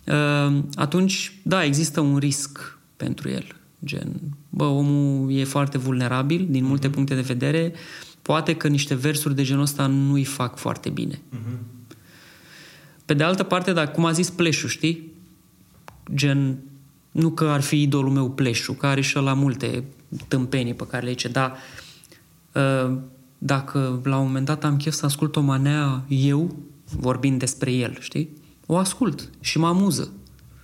[0.04, 3.57] uh, atunci, da, există un risc pentru el.
[3.84, 6.96] Gen, bă, omul e foarte vulnerabil din multe mhm.
[6.96, 7.72] puncte de vedere,
[8.22, 11.14] poate că niște versuri de genul ăsta nu îi fac foarte bine.
[11.14, 11.58] Uh-huh.
[13.04, 15.12] Pe de altă parte, dacă cum a zis Pleșu, știi?
[16.14, 16.58] Gen,
[17.10, 19.84] nu că ar fi idolul meu Pleșu, care are și la multe
[20.28, 21.56] tâmpenii pe care le zice, dar
[22.52, 22.96] uh,
[23.38, 26.56] dacă la un moment dat am chef să ascult o manea eu,
[26.96, 28.28] vorbind despre el, știi?
[28.66, 30.12] O ascult și mă amuză.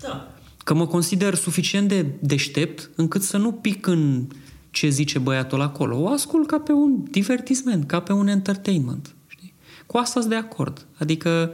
[0.00, 0.33] Da.
[0.64, 4.26] Că mă consider suficient de deștept încât să nu pic în
[4.70, 6.00] ce zice băiatul acolo.
[6.00, 9.14] O ascult ca pe un divertisment, ca pe un entertainment.
[9.26, 9.54] Știi?
[9.86, 10.86] Cu asta de acord.
[10.98, 11.52] Adică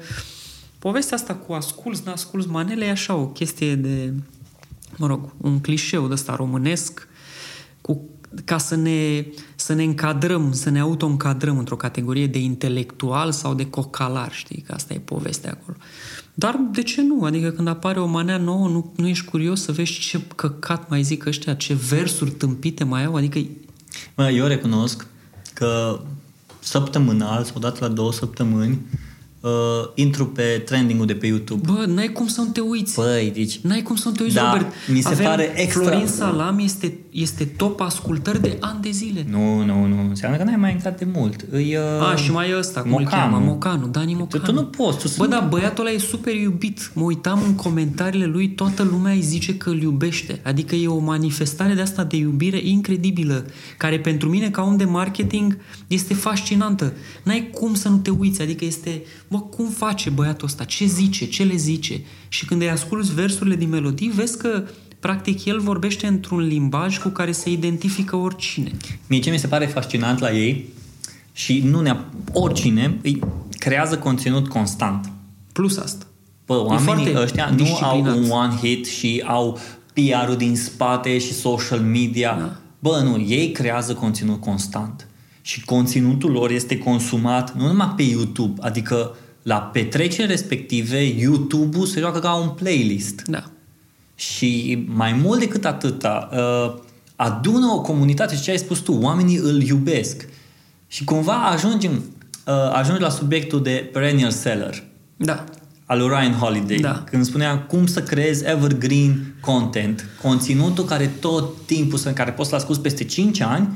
[0.78, 4.12] povestea asta cu asculți, nu asculți manele e așa o chestie de,
[4.96, 7.09] mă rog, un clișeu de ăsta românesc cu,
[8.44, 13.66] ca să ne, să ne încadrăm, să ne auto-încadrăm într-o categorie de intelectual sau de
[13.66, 14.64] cocalar, știi?
[14.66, 15.76] Că asta e povestea acolo.
[16.34, 17.24] Dar de ce nu?
[17.24, 21.02] Adică când apare o manea nouă, nu, nu ești curios să vezi ce căcat mai
[21.02, 23.14] zic ăștia, ce versuri tâmpite mai au?
[23.14, 23.40] Adică...
[24.16, 25.06] Mă, eu recunosc
[25.54, 26.00] că
[26.58, 28.78] săptămânal sau dată la două săptămâni
[29.40, 29.50] uh,
[29.94, 31.72] intru pe trending-ul de pe YouTube.
[31.72, 32.94] Bă, n-ai cum să nu te uiți.
[32.94, 33.58] Băi, deci...
[33.58, 34.72] N-ai cum să nu te uiți, da, Robert.
[34.88, 35.82] mi se Avem pare extra...
[35.82, 39.26] Florin Salam este, este top ascultări de ani de zile.
[39.30, 40.08] Nu, nu, nu.
[40.08, 41.44] Înseamnă că n-ai mai intrat de mult.
[41.50, 42.08] Îi, uh...
[42.12, 43.08] A, și mai e ăsta, cum Mocanu.
[43.10, 43.44] îl cheamă?
[43.46, 44.44] Mocanu, Dani Mocanu.
[44.44, 44.98] Tu, tu nu poți.
[44.98, 46.90] Tu Bă, dar băiatul ăla e super iubit.
[46.94, 50.40] Mă uitam în comentariile lui, toată lumea îi zice că îl iubește.
[50.44, 54.84] Adică e o manifestare de asta de iubire incredibilă, care pentru mine, ca om de
[54.84, 56.92] marketing, este fascinantă.
[57.22, 58.42] N-ai cum să nu te uiți.
[58.42, 62.00] Adică este, bă, cum face face băiatul ăsta, ce zice, ce le zice.
[62.28, 64.64] Și când îi asculți versurile din melodii, vezi că
[65.00, 68.70] practic el vorbește într-un limbaj cu care se identifică oricine.
[69.06, 70.68] Mie ce mi se pare fascinant la ei
[71.32, 71.96] și nu ne
[72.32, 73.18] oricine îi
[73.58, 75.10] creează conținut constant.
[75.52, 76.06] Plus asta.
[76.46, 79.58] Bă, oamenii ăștia nu au un one hit și au
[79.92, 82.36] PR-ul din spate și social media.
[82.38, 82.56] Da.
[82.78, 85.06] Bă, nu, ei creează conținut constant.
[85.42, 92.00] Și conținutul lor este consumat nu numai pe YouTube, adică la petreceri respective, YouTube-ul se
[92.00, 93.22] joacă ca un playlist.
[93.22, 93.44] Da.
[94.20, 96.80] și mai mult decât atâta, uh,
[97.16, 100.28] adună o comunitate și ce ai spus tu, oamenii îl iubesc.
[100.86, 101.92] Și cumva ajungem,
[102.46, 104.82] uh, ajungi la subiectul de perennial seller.
[105.16, 105.44] Da.
[105.84, 106.76] Al lui Ryan Holiday.
[106.76, 107.04] Da.
[107.10, 112.58] Când spunea cum să creezi evergreen content, conținutul care tot timpul, în care poți să-l
[112.58, 113.68] asculti peste 5 ani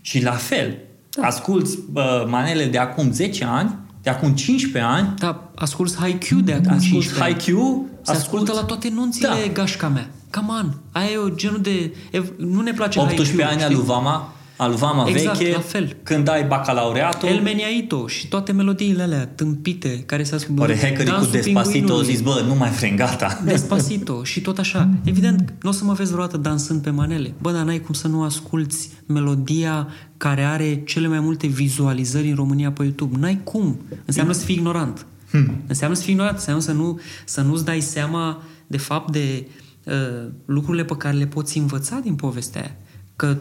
[0.00, 0.76] și la fel,
[1.16, 1.26] da.
[1.26, 5.14] asculti uh, manele de acum 10 ani, de acum 15 ani.
[5.18, 7.34] Da, asculti HiQ de acum ascult 15 ani.
[7.34, 7.56] HiQ,
[8.02, 9.52] Se ascultă la toate nunțile Da.
[9.52, 10.10] gașca mea.
[10.30, 10.74] Come on.
[10.92, 11.94] Aia e o genul de...
[12.10, 13.74] ev- Nu ne place 18 HiQ, ani al știi?
[13.76, 15.96] lui Vama, al lui Vama Exact, veche, la fel.
[16.02, 20.58] când ai bacalaureatul, El Meniaito și toate melodiile alea tâmpite care s-a spus.
[20.58, 23.40] oare hackerii cu Despacito au zis, bă, nu mai vrem, gata.
[23.44, 24.88] Despacito și tot așa.
[25.04, 27.34] Evident, nu o să mă vezi vreodată dansând pe manele.
[27.40, 32.34] Bă, dar n-ai cum să nu asculți melodia care are cele mai multe vizualizări în
[32.34, 33.16] România pe YouTube.
[33.18, 33.80] N-ai cum.
[34.04, 35.06] Înseamnă să fii ignorant.
[35.30, 35.62] Hmm.
[35.66, 36.36] Înseamnă să fii ignorant.
[36.36, 39.46] Înseamnă să, nu, să nu-ți dai seama, de fapt, de
[39.84, 42.76] uh, lucrurile pe care le poți învăța din povestea aia.
[43.16, 43.36] Că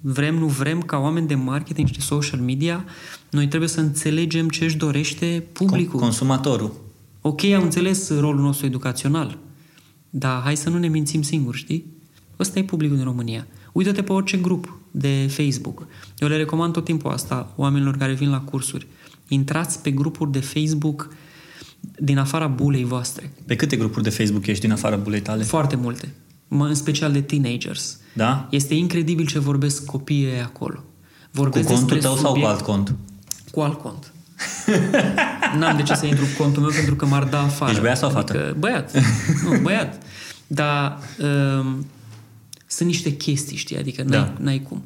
[0.00, 2.84] vrem, nu vrem, ca oameni de marketing și de social media,
[3.30, 6.00] noi trebuie să înțelegem ce își dorește publicul.
[6.00, 6.72] Consumatorul.
[7.20, 9.38] Ok, am înțeles rolul nostru educațional,
[10.10, 11.84] dar hai să nu ne mințim singuri, știi?
[12.38, 13.46] Ăsta e publicul din România.
[13.72, 15.86] Uită-te pe orice grup de Facebook.
[16.18, 18.86] Eu le recomand tot timpul asta oamenilor care vin la cursuri.
[19.28, 21.08] Intrați pe grupuri de Facebook
[21.98, 23.32] din afara bulei voastre.
[23.46, 25.42] Pe câte grupuri de Facebook ești din afara bulei tale?
[25.42, 26.14] Foarte multe.
[26.48, 27.98] Mă, în special de teenagers.
[28.14, 28.46] Da?
[28.50, 30.74] Este incredibil ce vorbesc copiii acolo.
[30.78, 30.84] Cu
[31.30, 32.94] Vorbesc contul despre tău sau cu subiect- alt cont?
[33.50, 34.12] Cu alt cont.
[35.58, 37.70] N-am de ce să intru cu contul meu pentru că m-ar da afară.
[37.70, 38.32] Ești băiat sau fată?
[38.38, 38.92] Adică, băiat.
[39.44, 40.02] Nu, băiat.
[40.46, 40.98] Dar
[41.58, 41.86] um,
[42.66, 43.76] sunt niște chestii, știi?
[43.78, 44.32] Adică n-ai, Da.
[44.40, 44.84] n-ai cum.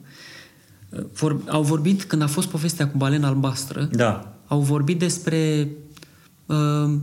[1.12, 4.34] Vor, au vorbit, când a fost povestea cu balena albastră, Da.
[4.46, 5.68] au vorbit despre
[6.46, 6.94] uh,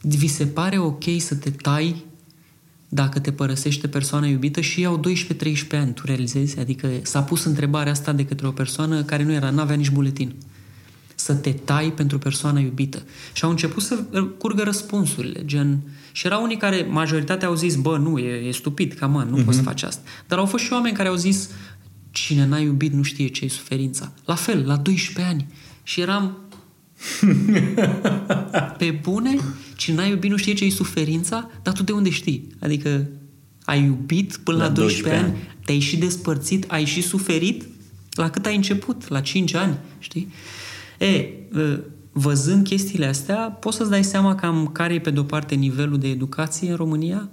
[0.00, 2.04] vi se pare ok să te tai
[2.94, 5.02] dacă te părăsește persoana iubită și ei au 12-13
[5.70, 6.58] ani, tu realizezi?
[6.58, 10.34] Adică s-a pus întrebarea asta de către o persoană care nu era, n-avea nici buletin.
[11.14, 13.02] Să te tai pentru persoana iubită.
[13.32, 13.94] Și au început să
[14.38, 15.80] curgă răspunsurile, gen...
[16.12, 19.44] Și erau unii care, majoritatea au zis, bă, nu, e, e stupid, cam nu uh-huh.
[19.44, 20.02] poți să faci asta.
[20.26, 21.50] Dar au fost și oameni care au zis,
[22.10, 24.12] cine n-a iubit nu știe ce e suferința.
[24.24, 25.46] La fel, la 12 ani.
[25.82, 26.36] Și eram,
[28.78, 29.36] pe bune,
[29.76, 32.46] cine n-a iubit nu știe ce e suferința, dar tu de unde știi?
[32.60, 33.06] Adică
[33.64, 37.64] ai iubit până la, La 12, 12 ani, te-ai și despărțit, ai și suferit?
[38.10, 39.08] La cât ai început?
[39.08, 40.32] La 5 ani, știi?
[40.98, 41.26] E,
[42.12, 46.08] văzând chestiile astea, poți să-ți dai seama cam care e pe de-o parte nivelul de
[46.08, 47.28] educație în România,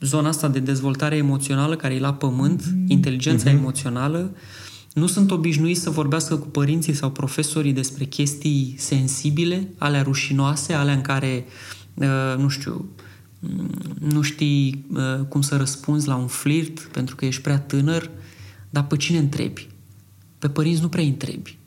[0.00, 4.30] zona asta de dezvoltare emoțională care e la pământ, inteligența emoțională,
[4.98, 10.94] nu sunt obișnuiți să vorbească cu părinții sau profesorii despre chestii sensibile, alea rușinoase, alea
[10.94, 11.44] în care,
[11.94, 12.88] uh, nu știu,
[13.38, 18.10] mm, nu știi uh, cum să răspunzi la un flirt pentru că ești prea tânăr,
[18.70, 19.68] dar pe cine întrebi?
[20.38, 21.58] Pe părinți nu prea îi întrebi.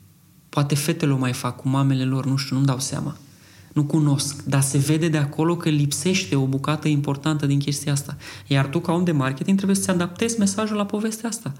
[0.48, 3.16] Poate fetele o mai fac cu mamele lor, nu știu, nu-mi dau seama.
[3.72, 8.16] Nu cunosc, dar se vede de acolo că lipsește o bucată importantă din chestia asta.
[8.46, 11.52] Iar tu, ca om de marketing, trebuie să-ți adaptezi mesajul la povestea asta.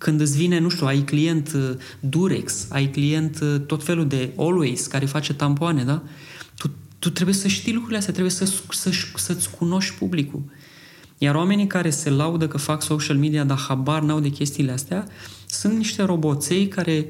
[0.00, 4.32] Când îți vine, nu știu, ai client uh, Durex, ai client uh, tot felul de
[4.36, 6.02] Always, care face tampoane, da?
[6.56, 10.42] Tu, tu trebuie să știi lucrurile astea, trebuie să, să, să-ți cunoști publicul.
[11.18, 15.08] Iar oamenii care se laudă că fac social media, dar habar n-au de chestiile astea,
[15.46, 17.08] sunt niște roboței care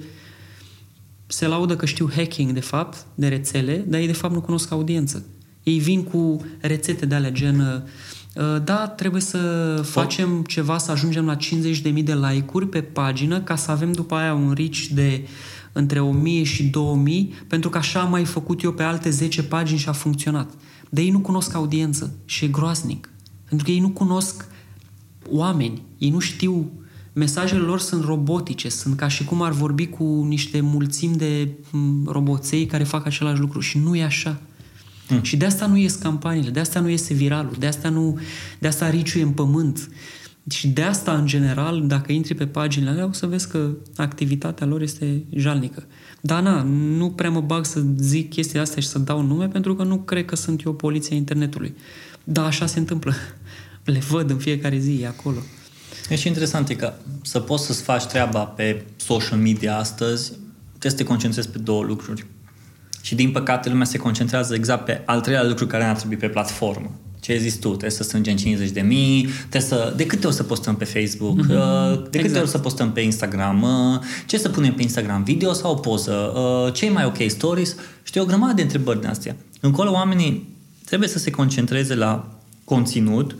[1.26, 4.72] se laudă că știu hacking, de fapt, de rețele, dar ei, de fapt, nu cunosc
[4.72, 5.24] audiență.
[5.62, 7.82] Ei vin cu rețete de alea, gen, uh,
[8.64, 9.38] da, trebuie să
[9.84, 14.34] facem ceva, să ajungem la 50.000 de like-uri pe pagină, ca să avem după aia
[14.34, 15.28] un reach de
[15.72, 19.78] între 1000 și 2000, pentru că așa am mai făcut eu pe alte 10 pagini
[19.78, 20.50] și a funcționat.
[20.88, 23.10] Dar ei nu cunosc audiență și e groaznic.
[23.48, 24.46] Pentru că ei nu cunosc
[25.30, 26.70] oameni, ei nu știu
[27.12, 31.48] mesajele lor sunt robotice, sunt ca și cum ar vorbi cu niște mulțimi de
[32.06, 34.40] roboței care fac același lucru și nu e așa.
[35.10, 35.22] Mm.
[35.22, 38.18] Și de asta nu ies campaniile, de asta nu iese viralul, de asta nu,
[38.58, 39.88] de asta riciuie în pământ.
[40.50, 44.66] Și de asta, în general, dacă intri pe paginile alea, o să vezi că activitatea
[44.66, 45.84] lor este jalnică.
[46.20, 46.62] Dar, na,
[46.96, 49.98] nu prea mă bag să zic chestia astea și să dau nume, pentru că nu
[49.98, 51.74] cred că sunt eu poliția internetului.
[52.24, 53.14] Dar așa se întâmplă.
[53.84, 55.38] Le văd în fiecare zi, e acolo.
[56.08, 56.92] E și interesant e că
[57.22, 60.32] să poți să-ți faci treaba pe social media astăzi,
[60.68, 62.26] trebuie să te concentrezi pe două lucruri.
[63.00, 66.28] Și din păcate lumea se concentrează exact pe al treilea lucru care ar trebui pe
[66.28, 66.90] platformă.
[67.20, 67.68] Ce ai zis tu?
[67.68, 69.92] Trebuie să strângem 50 de mii, trebuie să...
[69.96, 71.44] De câte ori să postăm pe Facebook?
[71.44, 72.02] Mm-hmm.
[72.02, 72.40] De câte exact.
[72.40, 73.66] ori să postăm pe Instagram?
[74.26, 75.22] Ce să punem pe Instagram?
[75.22, 76.32] Video sau o poză?
[76.74, 77.16] Ce e mai ok?
[77.26, 77.76] Stories?
[78.02, 79.36] Știu o grămadă de întrebări din astea.
[79.60, 80.48] Încolo oamenii
[80.84, 83.36] trebuie să se concentreze la conținut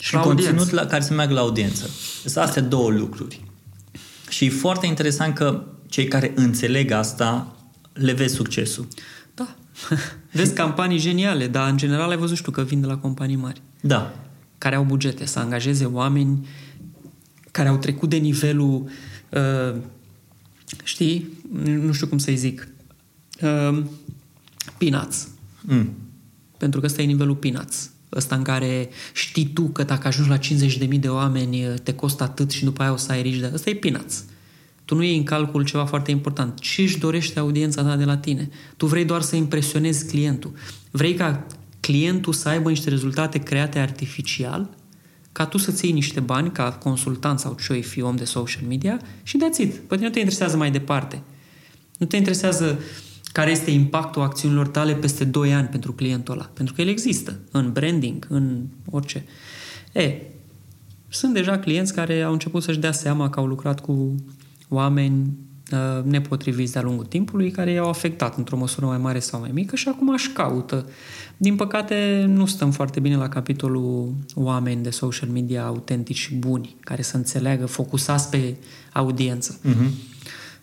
[0.00, 1.90] și, și conținut la, care să meargă la audiență.
[2.24, 3.40] Sunt astea două lucruri.
[4.28, 7.56] Și e foarte interesant că cei care înțeleg asta
[7.94, 8.88] le vezi succesul.
[9.34, 9.56] Da.
[10.32, 13.62] Vezi campanii geniale, dar în general ai văzut, știu, că vin de la companii mari.
[13.80, 14.14] Da.
[14.58, 16.46] Care au bugete, să angajeze oameni
[17.50, 18.88] care au trecut de nivelul,
[19.30, 19.76] uh,
[20.84, 21.28] știi,
[21.62, 22.68] nu știu cum să-i zic,
[23.42, 23.82] uh,
[24.78, 25.28] peanuts.
[25.60, 25.92] Mm.
[26.56, 27.90] Pentru că ăsta e nivelul peanuts.
[28.12, 32.50] Ăsta în care știi tu că dacă ajungi la 50.000 de oameni te costă atât
[32.50, 33.50] și după aia o să ai rici de...
[33.54, 34.24] Ăsta e peanuts.
[34.84, 36.58] Tu nu iei în calcul ceva foarte important.
[36.60, 38.48] Ce își dorește audiența ta de la tine?
[38.76, 40.52] Tu vrei doar să impresionezi clientul.
[40.90, 41.46] Vrei ca
[41.80, 44.70] clientul să aibă niște rezultate create artificial,
[45.32, 49.00] ca tu să-ți iei niște bani ca consultant sau ce fi om de social media
[49.22, 49.74] și de it.
[49.74, 51.22] Pe tine nu te interesează mai departe.
[51.98, 52.78] Nu te interesează
[53.32, 56.50] care este impactul acțiunilor tale peste 2 ani pentru clientul ăla.
[56.54, 59.24] Pentru că el există în branding, în orice.
[59.92, 60.20] E,
[61.08, 64.14] sunt deja clienți care au început să-și dea seama că au lucrat cu
[64.68, 65.32] oameni
[65.72, 69.76] uh, nepotriviți de-a lungul timpului care i-au afectat într-o măsură mai mare sau mai mică
[69.76, 70.88] și acum își caută.
[71.36, 76.76] Din păcate, nu stăm foarte bine la capitolul oameni de social media autentici și buni,
[76.80, 78.54] care să înțeleagă, focusați pe
[78.92, 79.58] audiență.
[79.58, 80.12] Uh-huh.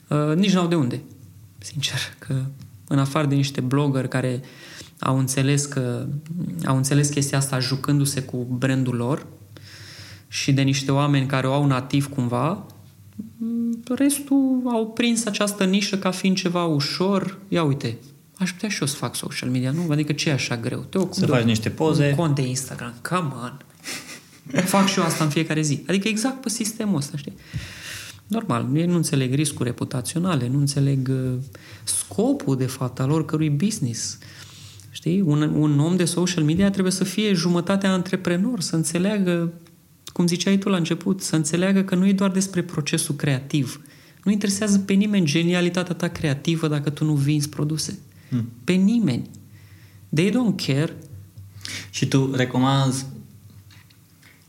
[0.08, 1.02] Uh, nici n-au de unde,
[1.58, 2.36] sincer, că
[2.88, 4.42] în afară de niște blogger care
[5.00, 6.06] au înțeles că
[6.66, 9.26] au înțeles chestia asta jucându-se cu brandul lor
[10.28, 12.66] și de niște oameni care o au nativ cumva,
[13.96, 17.38] restul au prins această nișă ca fiind ceva ușor.
[17.48, 17.98] Ia uite,
[18.38, 19.92] aș putea și eu să fac social media, nu?
[19.92, 20.80] Adică ce e așa greu?
[20.80, 22.08] Te ocup să faci niște poze.
[22.10, 23.58] Un cont de Instagram, come on.
[24.74, 25.84] fac și eu asta în fiecare zi.
[25.88, 27.34] Adică exact pe sistemul ăsta, știi?
[28.28, 31.38] Normal, ei nu înțeleg riscuri reputaționale, nu înțeleg uh,
[31.84, 34.18] scopul, de fapt, al oricărui business.
[34.90, 35.22] Știi?
[35.22, 39.54] Un, un om de social media trebuie să fie jumătatea antreprenor, să înțeleagă
[40.12, 43.82] cum ziceai tu la început, să înțeleagă că nu e doar despre procesul creativ.
[44.24, 48.00] Nu interesează pe nimeni genialitatea ta creativă dacă tu nu vinzi produse.
[48.30, 48.50] Hmm.
[48.64, 49.30] Pe nimeni.
[50.14, 50.96] They don't care.
[51.90, 53.06] Și tu recomanzi,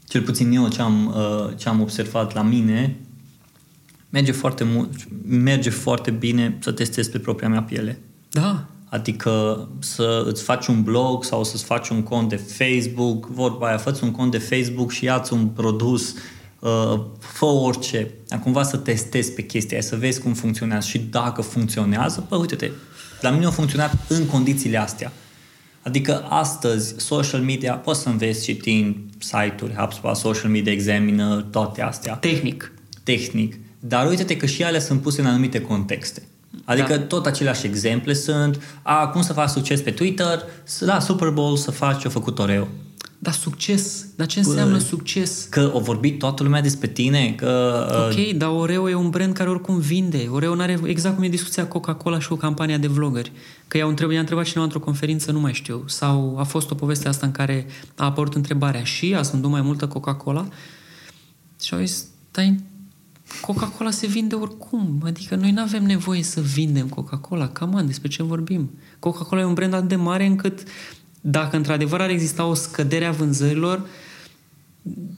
[0.04, 2.96] cel puțin eu ce am, uh, ce am observat la mine,
[4.10, 4.90] merge foarte, mult,
[5.26, 8.00] merge foarte bine să testezi pe propria mea piele.
[8.30, 8.71] Da.
[8.92, 13.76] Adică să îți faci un blog sau să-ți faci un cont de Facebook, vorba aia,
[13.76, 16.14] fă un cont de Facebook și ia-ți un produs,
[16.58, 20.98] uh, fă orice, dar cumva să testezi pe chestia aia, să vezi cum funcționează și
[20.98, 22.70] dacă funcționează, bă, uite-te,
[23.20, 25.12] la mine a funcționat în condițiile astea.
[25.82, 32.14] Adică astăzi social media poți să înveți citind site-uri, HubSpot, Social Media Examiner, toate astea.
[32.14, 32.72] Tehnic.
[33.02, 33.58] Tehnic.
[33.78, 36.22] Dar uite-te că și ele sunt puse în anumite contexte.
[36.64, 37.02] Adică da.
[37.02, 40.42] tot aceleași exemple sunt a, cum să faci succes pe Twitter,
[40.78, 42.68] la Super Bowl să faci ce a făcut Oreo.
[43.18, 44.06] Dar succes?
[44.16, 45.46] Dar ce înseamnă Bă, succes?
[45.50, 47.84] Că o vorbit toată lumea despre tine, că...
[48.10, 48.36] Ok, uh...
[48.36, 50.28] dar Oreo e un brand care oricum vinde.
[50.30, 53.32] Oreo are exact cum e discuția Coca-Cola și cu campania de vloggeri.
[53.68, 55.84] Că i-au întrebat, i-a întrebat cineva într-o conferință, nu mai știu.
[55.86, 59.62] Sau a fost o poveste asta în care a apărut întrebarea și a vândut mai
[59.62, 60.48] multă Coca-Cola?
[61.62, 62.44] Și au zis, dar
[63.40, 65.00] Coca-Cola se vinde oricum.
[65.04, 67.48] Adică noi nu avem nevoie să vindem Coca-Cola.
[67.48, 68.70] Cam an, despre ce vorbim?
[68.98, 70.62] Coca-Cola e un brand atât de mare încât
[71.20, 73.86] dacă într-adevăr ar exista o scădere a vânzărilor,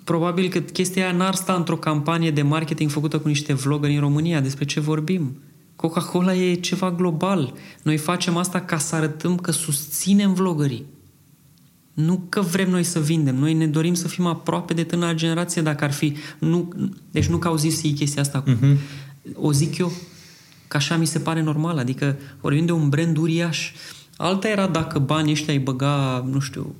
[0.04, 4.00] probabil că chestia aia n-ar sta într-o campanie de marketing făcută cu niște vloggeri în
[4.00, 4.40] România.
[4.40, 5.38] Despre ce vorbim?
[5.76, 7.54] Coca-Cola e ceva global.
[7.82, 10.84] Noi facem asta ca să arătăm că susținem vlogării.
[11.94, 15.62] Nu că vrem noi să vindem, noi ne dorim să fim aproape de tânăra generație
[15.62, 16.16] dacă ar fi.
[16.38, 16.72] Nu,
[17.10, 18.44] deci nu că au zis ei chestia asta.
[18.46, 18.76] Uh-huh.
[19.34, 19.92] O zic eu
[20.68, 23.72] că așa mi se pare normal, adică vorbim de un brand uriaș.
[24.16, 26.74] Alta era dacă banii ăștia ai băga, nu știu,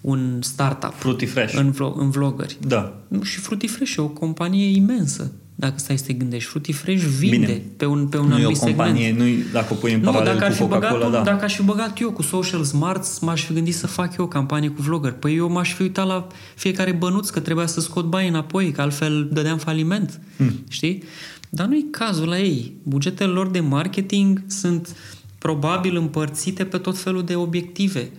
[0.00, 0.94] un startup.
[0.94, 1.54] Fruity Fresh.
[1.56, 2.58] În, vlog, în vlogări.
[2.60, 3.00] Da.
[3.22, 6.48] Și Fruity Fresh e o companie imensă dacă stai să te gândești.
[6.48, 7.62] Fruity Fresh vinde Bine.
[7.76, 9.30] pe un, pe un nu e o companie, segment.
[9.30, 11.30] nu dacă o pui în paralel nu, dacă cu Coca-Cola, băgat, da.
[11.30, 14.28] Dacă aș fi băgat eu cu Social Smarts, m-aș fi gândit să fac eu o
[14.28, 15.12] campanie cu vlogger.
[15.12, 18.80] Păi eu m-aș fi uitat la fiecare bănuț că trebuia să scot bani înapoi, că
[18.80, 20.20] altfel dădeam faliment.
[20.36, 20.64] Hmm.
[20.68, 21.02] Știi?
[21.48, 22.72] Dar nu e cazul la ei.
[22.82, 24.96] Bugetele lor de marketing sunt
[25.38, 28.10] probabil împărțite pe tot felul de obiective.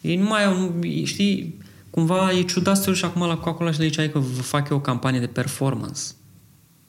[0.00, 0.74] Ei nu mai au,
[1.04, 1.54] știi,
[1.90, 4.80] cumva e ciudat să și acum la Coca-Cola și de aici că fac eu o
[4.80, 6.00] campanie de performance.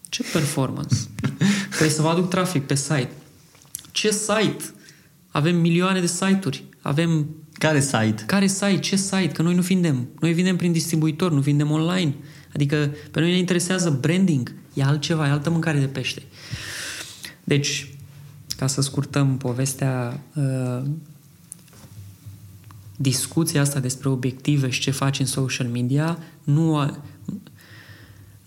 [0.10, 0.96] Ce performance?
[1.80, 3.12] Păi să vă aduc trafic pe site.
[3.92, 4.64] Ce site?
[5.30, 6.64] Avem milioane de site-uri.
[6.82, 7.28] Avem...
[7.54, 8.24] Care site?
[8.26, 8.80] Care site?
[8.80, 9.28] Ce site?
[9.28, 10.08] Că noi nu vindem.
[10.20, 12.16] Noi vindem prin distribuitor, nu vindem online.
[12.54, 14.54] Adică pe noi ne interesează branding.
[14.74, 16.24] E altceva, e altă mâncare de pește.
[17.44, 17.92] Deci,
[18.58, 20.82] ca să scurtăm povestea, uh,
[22.96, 27.04] discuția asta despre obiective și ce faci în social media, nu, a,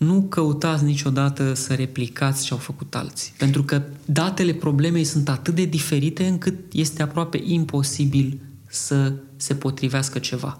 [0.03, 3.33] nu căutați niciodată să replicați ce au făcut alții.
[3.37, 10.19] Pentru că datele problemei sunt atât de diferite încât este aproape imposibil să se potrivească
[10.19, 10.59] ceva.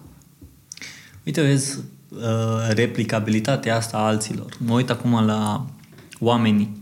[1.25, 1.77] Uite, vezi,
[2.09, 2.19] uh,
[2.69, 4.57] replicabilitatea asta a alților.
[4.57, 5.65] Mă uit acum la
[6.19, 6.77] oamenii,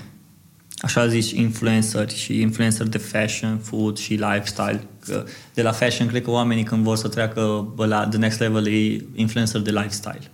[0.78, 4.84] așa zici, influenceri și influenceri de fashion, food și lifestyle.
[5.05, 8.68] Că de la fashion, cred că oamenii când vor să treacă la the next level
[8.68, 10.32] e influencer de lifestyle.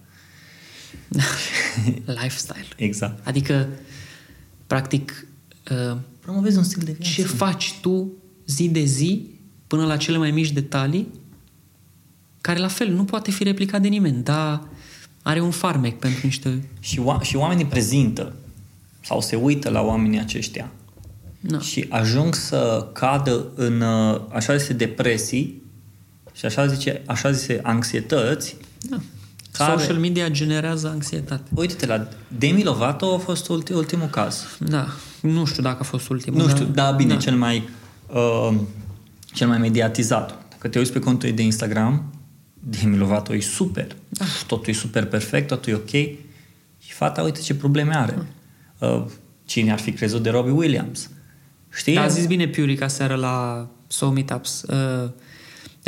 [2.22, 2.66] lifestyle.
[2.76, 3.28] Exact.
[3.28, 3.68] Adică,
[4.68, 5.28] practic,
[5.92, 7.12] uh, promovezi un stil de viață.
[7.14, 8.12] Ce faci tu
[8.46, 9.30] zi de zi,
[9.68, 11.08] până la cele mai mici detalii,
[12.42, 14.62] care la fel nu poate fi replicat de nimeni, dar
[15.22, 16.68] are un farmec pentru niște...
[16.80, 18.34] Și, o- și oamenii prezintă
[19.04, 20.72] sau se uită la oamenii aceștia
[21.40, 21.60] Da.
[21.60, 25.62] și ajung să cadă în uh, așa zise depresii
[26.34, 28.56] și așa zice, așa zise anxietăți
[28.90, 29.00] Da.
[29.58, 31.50] Care- Social media generează anxietate.
[31.54, 34.46] Uite-te la Demi Lovato a fost ulti, ultimul caz.
[34.60, 34.88] Da.
[35.22, 36.40] Nu știu dacă a fost ultimul.
[36.40, 37.20] Nu dar- știu, da, bine, da.
[37.20, 37.70] cel mai
[38.14, 38.56] uh,
[39.34, 40.38] cel mai mediatizat.
[40.50, 42.14] Dacă te uiți pe contul ei de Instagram,
[42.54, 43.96] Demi Lovato e super.
[44.10, 44.26] Da.
[44.48, 45.90] Totul e super perfect, totul e ok.
[46.80, 48.28] Și fata, uite ce probleme are.
[48.80, 49.04] Uh,
[49.46, 51.10] cine ar fi crezut de Robbie Williams?
[51.74, 51.94] Știi?
[51.96, 54.62] Da, a zis bine Piurica seară la So Meetups.
[54.62, 55.10] Uh,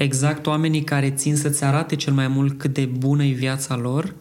[0.02, 4.16] exact oamenii care țin să-ți arate cel mai mult cât de bună e viața lor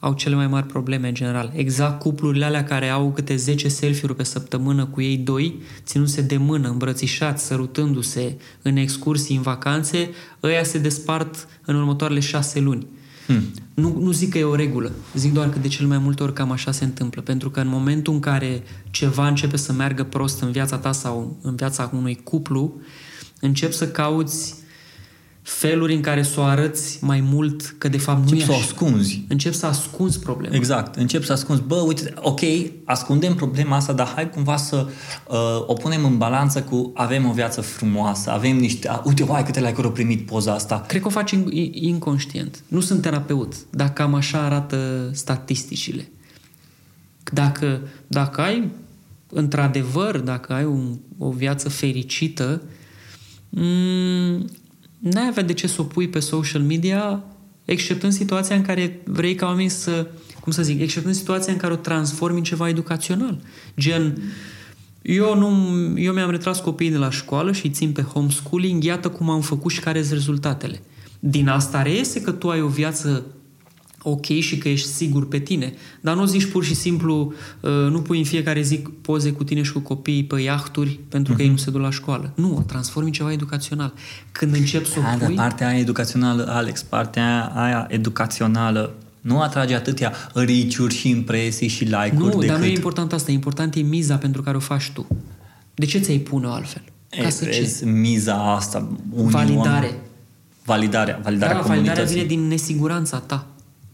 [0.00, 1.52] au cele mai mari probleme în general.
[1.54, 6.36] Exact cuplurile alea care au câte 10 selfie-uri pe săptămână cu ei doi, ținându-se de
[6.36, 10.10] mână, îmbrățișați, sărutându-se în excursii, în vacanțe,
[10.42, 12.86] ăia se despart în următoarele șase luni.
[13.26, 13.42] Hmm.
[13.74, 16.32] Nu, nu zic că e o regulă, zic doar că de cel mai multe ori
[16.32, 20.40] cam așa se întâmplă, pentru că în momentul în care ceva începe să meargă prost
[20.40, 22.80] în viața ta sau în viața unui cuplu,
[23.40, 24.54] încep să cauți
[25.42, 28.50] feluri în care să o arăți mai mult că de fapt nu Începi e să
[28.50, 28.64] o așa.
[28.64, 29.24] ascunzi.
[29.28, 30.54] Încep să ascunzi problema.
[30.54, 30.96] Exact.
[30.96, 31.62] Încep să ascunzi.
[31.62, 32.40] Bă, uite, ok,
[32.84, 34.86] ascundem problema asta, dar hai cumva să
[35.28, 35.36] uh,
[35.66, 38.88] o punem în balanță cu avem o viață frumoasă, avem niște...
[38.88, 40.84] A, uite, vai, câte like-uri au primit poza asta.
[40.88, 42.62] Cred că o faci in- in- inconștient.
[42.68, 46.08] Nu sunt terapeut, dar cam așa arată statisticile.
[47.32, 48.70] Dacă, dacă ai,
[49.32, 52.62] într-adevăr, dacă ai un, o viață fericită,
[53.56, 54.44] m-
[55.00, 57.24] n-ai avea de ce să o pui pe social media,
[57.64, 60.06] exceptând situația în care vrei ca oamenii să,
[60.40, 63.40] cum să zic, exceptând situația în care o transformi în ceva educațional.
[63.78, 64.22] Gen,
[65.02, 65.48] eu, nu,
[65.98, 69.40] eu mi-am retras copiii de la școală și îi țin pe homeschooling, iată cum am
[69.40, 70.82] făcut și care sunt rezultatele.
[71.20, 73.24] Din asta reiese că tu ai o viață
[74.02, 78.00] ok și că ești sigur pe tine, dar nu zici pur și simplu, uh, nu
[78.02, 81.48] pui în fiecare zi poze cu tine și cu copiii pe iahturi pentru că ei
[81.48, 82.32] nu se duc la școală.
[82.34, 83.92] Nu, o transformi în ceva educațional.
[84.32, 85.34] Când începi să o Da, dar pui...
[85.34, 92.16] partea aia educațională, Alex, partea aia educațională nu atrage atâtea riciuri și impresii și like-uri
[92.16, 92.46] Nu, decât...
[92.46, 95.06] dar nu e important asta, important e miza pentru care o faci tu.
[95.74, 96.82] De ce ți-ai pune-o altfel?
[97.10, 97.50] Ca E, să ce?
[97.60, 98.88] vezi, miza asta.
[99.14, 99.68] unii Validare.
[99.68, 99.92] Oameni,
[100.64, 102.14] validarea, validarea Da, validarea comunității.
[102.14, 103.46] vine din nesiguranța ta,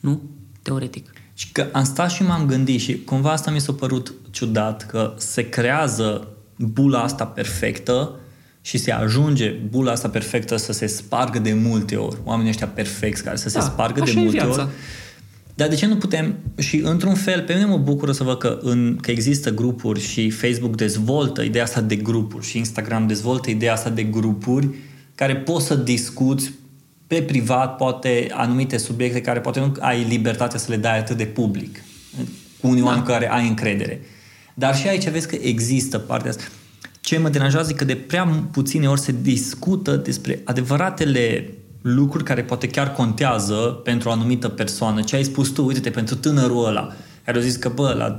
[0.06, 0.20] nu?
[0.62, 1.12] Teoretic.
[1.34, 5.14] Și că am stat și m-am gândit și cumva asta mi s-a părut ciudat că
[5.16, 8.10] se creează bula asta perfectă
[8.60, 12.16] și se ajunge bula asta perfectă să se spargă de multe ori.
[12.24, 14.62] Oamenii ăștia perfecți care să se Da, spargă de așa e multe viața.
[14.62, 14.70] ori.
[15.54, 18.58] Dar de ce nu putem, și într-un fel, pe mine mă bucură să văd că,
[18.62, 23.72] în, că există grupuri și Facebook dezvoltă ideea asta de grupuri și Instagram dezvoltă ideea
[23.72, 24.68] asta de grupuri
[25.14, 26.52] care poți să discuți
[27.06, 31.24] pe privat poate anumite subiecte care poate nu ai libertatea să le dai atât de
[31.24, 31.82] public
[32.60, 34.00] cu unii oameni cu care ai încredere.
[34.54, 36.44] Dar și aici vezi că există partea asta.
[37.00, 41.50] Ce mă deranjează e că de prea puține ori se discută despre adevăratele
[41.82, 43.54] lucruri care poate chiar contează
[43.84, 45.02] pentru o anumită persoană.
[45.02, 46.92] Ce ai spus tu, uite-te, pentru tânărul ăla,
[47.24, 48.16] care a zis că, bă, la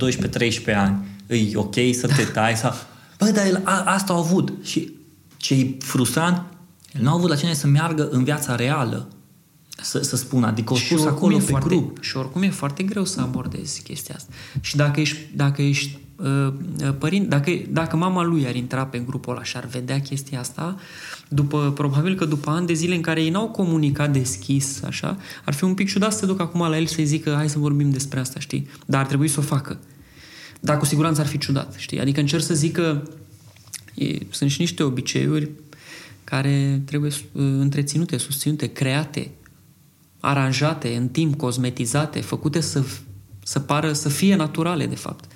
[0.71, 2.73] 12-13 ani e ok să te tai sau...
[3.19, 4.53] Bă, dar el a, asta a avut.
[4.63, 4.91] Și
[5.37, 6.56] ce e frustrant, el
[7.01, 9.07] nu a avut la cine să meargă în viața reală.
[9.81, 12.01] Să, să spună, adică o spus acolo e pe foarte, grup.
[12.01, 14.33] Și oricum e foarte greu să abordezi chestia asta.
[14.61, 16.53] Și dacă ești, dacă ești uh,
[16.97, 20.75] părinte, dacă, dacă mama lui ar intra pe grupul ăla și ar vedea chestia asta,
[21.29, 25.53] după, probabil că după ani de zile în care ei n-au comunicat deschis, așa, ar
[25.53, 27.89] fi un pic ciudat să se ducă acum la el să-i zică hai să vorbim
[27.89, 28.67] despre asta, știi?
[28.85, 29.79] Dar ar trebui să o facă.
[30.59, 31.99] Dar cu siguranță ar fi ciudat, știi?
[31.99, 33.01] Adică încerc să zic că
[33.93, 35.49] e, sunt și niște obiceiuri
[36.29, 39.31] care trebuie uh, întreținute, susținute, create,
[40.19, 42.83] aranjate în timp, cosmetizate, făcute să,
[43.43, 45.31] să pară, să fie naturale, de fapt.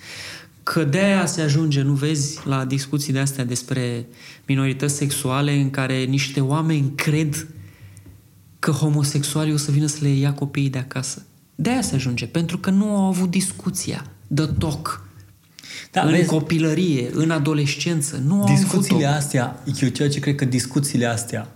[0.64, 4.06] Că de aia se ajunge, nu vezi, la discuții de astea despre
[4.48, 7.48] minorități sexuale în care niște oameni cred
[8.60, 11.26] că homosexualii o să vină să le ia copiii de acasă.
[11.56, 15.10] De aia se ajunge, pentru că nu au avut discuția de toc.
[15.92, 20.46] Da, în vezi, copilărie, în adolescență, nu au Discuțiile astea, eu ceea ce cred că
[20.46, 21.48] discuțiile astea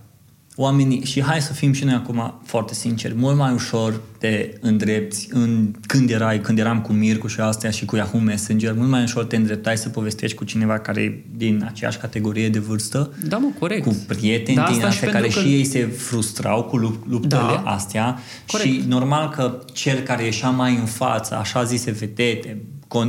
[0.56, 5.28] oamenii, și hai să fim și noi acum foarte sinceri, mult mai ușor te îndrepti
[5.30, 9.04] în, când erai, când eram cu Mircu și astea și cu Yahoo Messenger, mult mai
[9.04, 13.14] ușor te îndreptai să povestești cu cineva care e din aceeași categorie de vârstă.
[13.28, 13.84] Da, mă, corect.
[13.84, 15.40] Cu prieteni da, din astea care că...
[15.40, 17.64] și ei se frustrau cu luptele da.
[17.66, 18.70] astea corect.
[18.70, 22.58] și normal că cel care ieșea mai în față, așa zise vedete,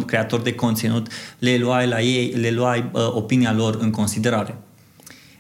[0.07, 1.09] creator de conținut,
[1.39, 4.59] le luai la ei, le luai uh, opinia lor în considerare.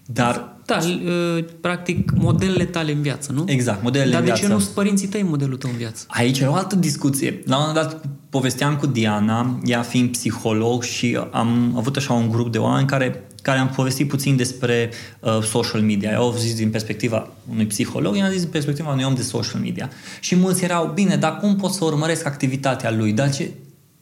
[0.06, 3.44] Dar da, uh, practic modelele tale în viață, nu?
[3.46, 4.40] Exact, modelele Dar în viață.
[4.40, 6.04] Dar de ce nu părinții tăi modelul tău în viață?
[6.08, 7.42] Aici e o altă discuție.
[7.44, 12.30] La un moment dat povesteam cu Diana, ea fiind psiholog și am avut așa un
[12.30, 16.10] grup de oameni care care am povestit puțin despre uh, social media.
[16.12, 19.22] Eu au zis din perspectiva unui psiholog, eu am zis din perspectiva unui om de
[19.22, 19.90] social media.
[20.20, 23.12] Și mulți erau, bine, dar cum pot să urmăresc activitatea lui?
[23.12, 23.50] Dar ce...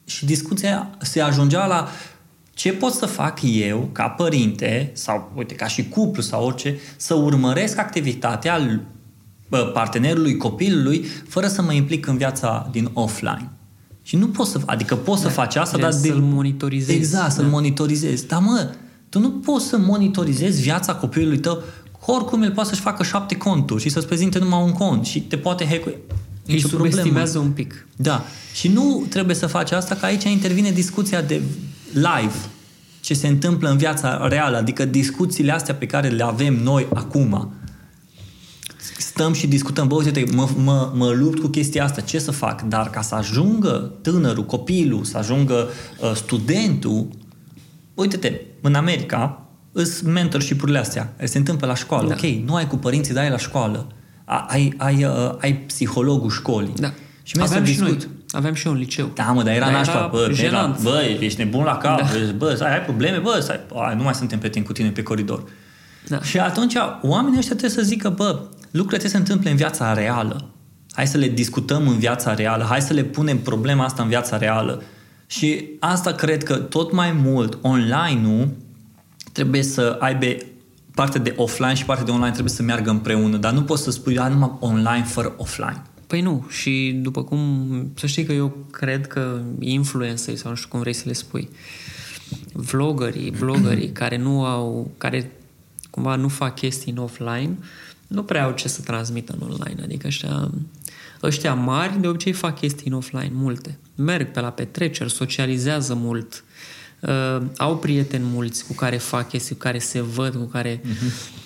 [0.04, 1.88] Și discuția se ajungea la
[2.54, 7.14] ce pot să fac eu, ca părinte, sau, uite, ca și cuplu sau orice, să
[7.14, 8.80] urmăresc activitatea
[9.72, 13.50] partenerului, copilului, fără să mă implic în viața din offline.
[14.02, 16.98] Și nu poți să, adică poți da, să faci asta, dar să-l monitorizezi.
[16.98, 17.50] Exact, să-l da.
[17.50, 18.26] monitorizezi.
[18.26, 18.70] Dar mă,
[19.08, 21.62] tu nu poți să monitorizezi viața copilului tău,
[22.06, 25.36] oricum el poate să-și facă șapte conturi și să-ți prezinte numai un cont și te
[25.36, 25.88] poate hack
[26.46, 27.86] Își subestimează un pic.
[27.96, 28.24] Da.
[28.54, 31.40] Și nu trebuie să faci asta, că aici intervine discuția de
[31.92, 32.34] live,
[33.00, 37.52] ce se întâmplă în viața reală, adică discuțiile astea pe care le avem noi acum.
[38.98, 42.62] Stăm și discutăm, bă, uite, mă, mă, mă lupt cu chestia asta, ce să fac?
[42.62, 45.68] Dar ca să ajungă tânărul, copilul, să ajungă
[46.00, 47.08] uh, studentul,
[47.94, 52.08] uite-te, în America, îs mentorship-urile astea, se întâmplă la școală.
[52.08, 52.14] Da.
[52.14, 53.86] Ok, nu ai cu părinții, dar ai la școală.
[54.24, 56.72] Ai, ai, uh, ai psihologul școlii.
[56.76, 56.92] Da.
[57.22, 57.96] Și Aveam și noi.
[58.30, 59.10] Aveam și eu un liceu.
[59.14, 62.06] Da, mă, dar era dar nașpa, bă, era, bă, ești nebun la cap, da.
[62.36, 65.44] bă, ai, ai probleme, bă, stai, ai, nu mai suntem prieteni cu tine pe coridor.
[66.08, 66.22] Da.
[66.22, 68.30] Și atunci oamenii ăștia trebuie să zică, bă,
[68.70, 70.48] lucrurile trebuie să se întâmple în viața reală.
[70.92, 74.36] Hai să le discutăm în viața reală, hai să le punem problema asta în viața
[74.36, 74.82] reală.
[75.26, 78.48] Și asta cred că tot mai mult online-ul
[79.32, 80.26] trebuie să aibă
[80.94, 83.90] parte de offline și parte de online trebuie să meargă împreună, dar nu poți să
[83.90, 85.82] spui, a, numai online fără offline.
[86.06, 87.40] Păi nu, și după cum,
[87.94, 91.48] să știi că eu cred că influencerii sau nu știu cum vrei să le spui,
[92.52, 95.32] vloggerii, bloggerii care nu au, care
[95.90, 97.58] cumva nu fac chestii în offline,
[98.06, 99.82] nu prea au ce să transmită în online.
[99.82, 100.50] Adică ăștia,
[101.22, 103.78] ăștia mari de obicei fac chestii în offline, multe.
[103.94, 106.44] Merg pe la petreceri, socializează mult,
[107.08, 110.80] uh, au prieteni mulți cu care fac chestii, cu care se văd, cu care...
[110.80, 111.42] Uh-huh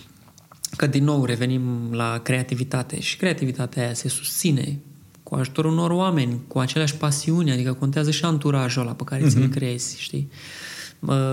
[0.76, 4.78] că din nou revenim la creativitate și creativitatea aia se susține
[5.22, 9.28] cu ajutorul unor oameni, cu aceleași pasiuni, adică contează și anturajul ăla pe care uh-huh.
[9.28, 9.50] ți-l mhm.
[9.50, 10.30] creezi, știi?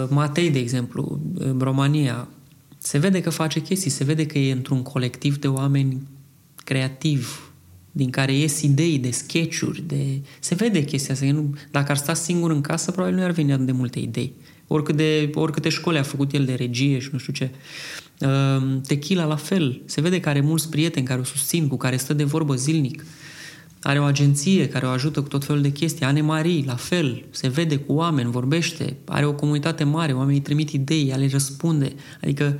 [0.09, 2.27] Matei, de exemplu, în România,
[2.77, 6.07] se vede că face chestii, se vede că e într-un colectiv de oameni
[6.63, 7.44] creativ,
[7.97, 10.21] din care ies idei de sketchuri, de...
[10.39, 11.25] se vede chestia asta.
[11.25, 11.55] Nu...
[11.71, 14.33] Dacă ar sta singur în casă, probabil nu ar veni atât de multe idei.
[14.67, 17.51] Oricât de, oricâte școli a făcut el de regie și nu știu ce.
[18.19, 19.81] Ehm, tequila la fel.
[19.85, 23.05] Se vede că are mulți prieteni care o susțin, cu care stă de vorbă zilnic.
[23.81, 26.05] Are o agenție care o ajută cu tot felul de chestii.
[26.05, 27.25] Ane Marie, la fel.
[27.29, 28.97] Se vede cu oameni, vorbește.
[29.05, 31.93] Are o comunitate mare, oamenii trimit idei, ea le răspunde.
[32.21, 32.59] Adică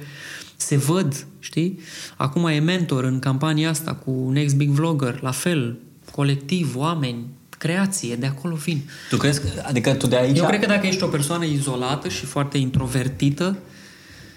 [0.66, 1.80] se văd, știi?
[2.18, 5.78] Acum e mentor în campania asta cu Next Big Vlogger, la fel.
[6.12, 7.26] Colectiv, oameni,
[7.58, 8.82] creație, de acolo vin.
[9.10, 10.38] Tu crezi că, adică tu de aici...
[10.38, 13.58] Eu cred că dacă ești o persoană izolată și foarte introvertită,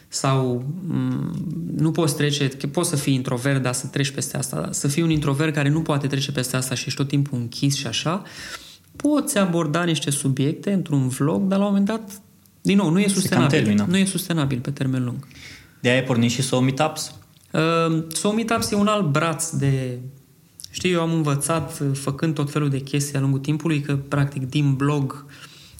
[0.08, 4.36] sau m- mm, nu poți trece, că poți să fii introvert, dar să treci peste
[4.36, 7.38] asta, să fii un introvert care nu poate trece peste asta și ești tot timpul
[7.38, 8.22] închis și așa,
[8.96, 12.10] poți aborda niște subiecte într-un vlog, dar la un moment dat,
[12.62, 13.84] din nou, nu e sustenabil.
[13.88, 15.26] Nu e sustenabil pe termen lung.
[15.80, 17.14] De aia ai pornit și So Meetups?
[17.52, 19.98] Uh, so Meetups e un alt braț de...
[20.70, 24.48] Știi, eu am învățat, uh, făcând tot felul de chestii de-a lungul timpului, că, practic,
[24.48, 25.24] din blog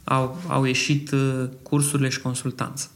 [0.05, 2.91] au, au ieșit uh, cursurile și consultanță.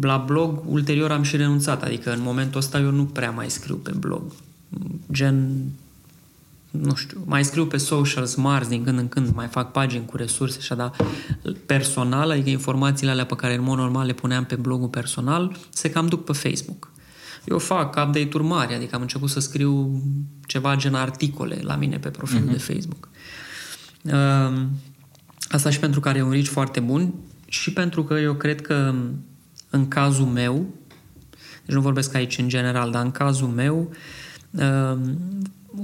[0.00, 3.74] La blog, ulterior am și renunțat, adică în momentul ăsta eu nu prea mai scriu
[3.74, 4.22] pe blog.
[5.12, 5.64] Gen,
[6.80, 10.16] nu știu, mai scriu pe social mars din când în când, mai fac pagini cu
[10.16, 10.92] resurse așa, dar
[11.66, 15.90] personal, adică informațiile alea pe care în mod normal le puneam pe blogul personal, se
[15.90, 16.90] cam duc pe Facebook.
[17.44, 20.02] Eu fac update-uri mari, adică am început să scriu
[20.46, 22.52] ceva gen articole la mine pe profilul uh-huh.
[22.52, 23.08] de Facebook.
[24.02, 24.62] Uh,
[25.48, 27.14] asta și pentru că are un reach foarte bun
[27.48, 28.94] și pentru că eu cred că
[29.70, 30.66] în cazul meu,
[31.64, 33.90] deci nu vorbesc aici în general, dar în cazul meu,
[34.50, 34.98] uh,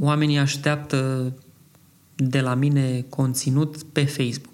[0.01, 1.33] oamenii așteaptă
[2.17, 4.53] de la mine conținut pe Facebook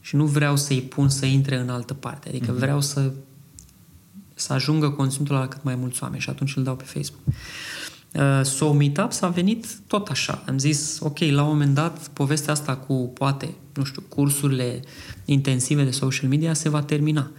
[0.00, 2.28] și nu vreau să-i pun să intre în altă parte.
[2.28, 2.58] Adică mm-hmm.
[2.58, 3.12] vreau să,
[4.34, 7.22] să ajungă conținutul la cât mai mulți oameni și atunci îl dau pe Facebook.
[8.12, 10.42] Uh, so Meetup s-a venit tot așa.
[10.46, 14.80] Am zis, ok, la un moment dat, povestea asta cu, poate, nu știu, cursurile
[15.24, 17.30] intensive de social media se va termina.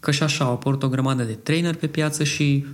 [0.00, 2.66] Că și așa au apărut o grămadă de trainer pe piață și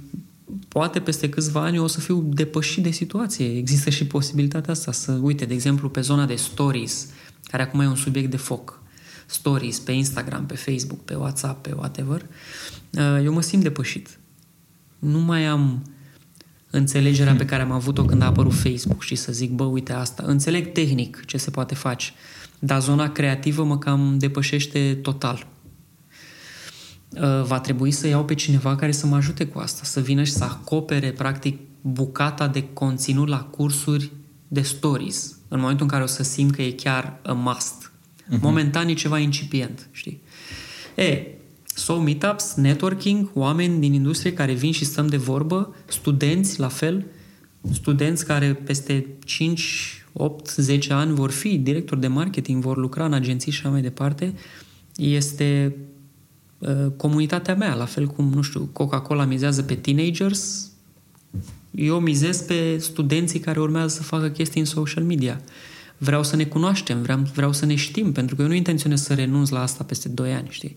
[0.68, 3.56] poate peste câțiva ani o să fiu depășit de situație.
[3.56, 7.08] Există și posibilitatea asta să, uite, de exemplu, pe zona de stories,
[7.50, 8.82] care acum e un subiect de foc,
[9.26, 12.26] stories pe Instagram, pe Facebook, pe WhatsApp, pe whatever,
[12.90, 14.18] uh, eu mă simt depășit.
[14.98, 15.82] Nu mai am
[16.70, 20.22] înțelegerea pe care am avut-o când a apărut Facebook și să zic, bă, uite asta.
[20.26, 22.12] Înțeleg tehnic ce se poate face,
[22.58, 25.46] dar zona creativă mă cam depășește total.
[27.14, 30.22] Uh, va trebui să iau pe cineva care să mă ajute cu asta, să vină
[30.22, 34.10] și să acopere, practic, bucata de conținut la cursuri
[34.48, 37.92] de stories, în momentul în care o să simt că e chiar a must.
[37.92, 38.40] Uh-huh.
[38.40, 40.22] Momentan e ceva incipient, știi?
[40.94, 41.26] E,
[41.74, 47.04] So, meetups, networking, oameni din industrie care vin și stăm de vorbă, studenți la fel,
[47.72, 53.12] studenți care peste 5, 8, 10 ani vor fi directori de marketing, vor lucra în
[53.12, 54.34] agenții și așa mai departe,
[54.96, 55.91] este uh,
[56.96, 60.70] comunitatea mea, la fel cum, nu știu, Coca-Cola mizează pe teenagers,
[61.74, 65.40] eu mizez pe studenții care urmează să facă chestii în social media.
[65.98, 69.14] Vreau să ne cunoaștem, vreau, vreau să ne știm, pentru că eu nu intenționez să
[69.14, 70.74] renunț la asta peste 2 ani, știi?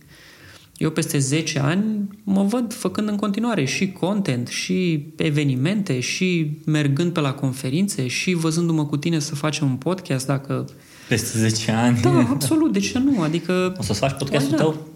[0.77, 7.11] Eu peste 10 ani mă văd făcând în continuare și content, și evenimente, și mergând
[7.11, 10.65] pe la conferințe, și văzându-mă cu tine să facem un podcast dacă...
[11.07, 11.99] Peste 10 ani?
[12.01, 13.21] Da, absolut, de ce nu?
[13.21, 13.75] Adică...
[13.77, 14.87] O să faci podcastul da, tău?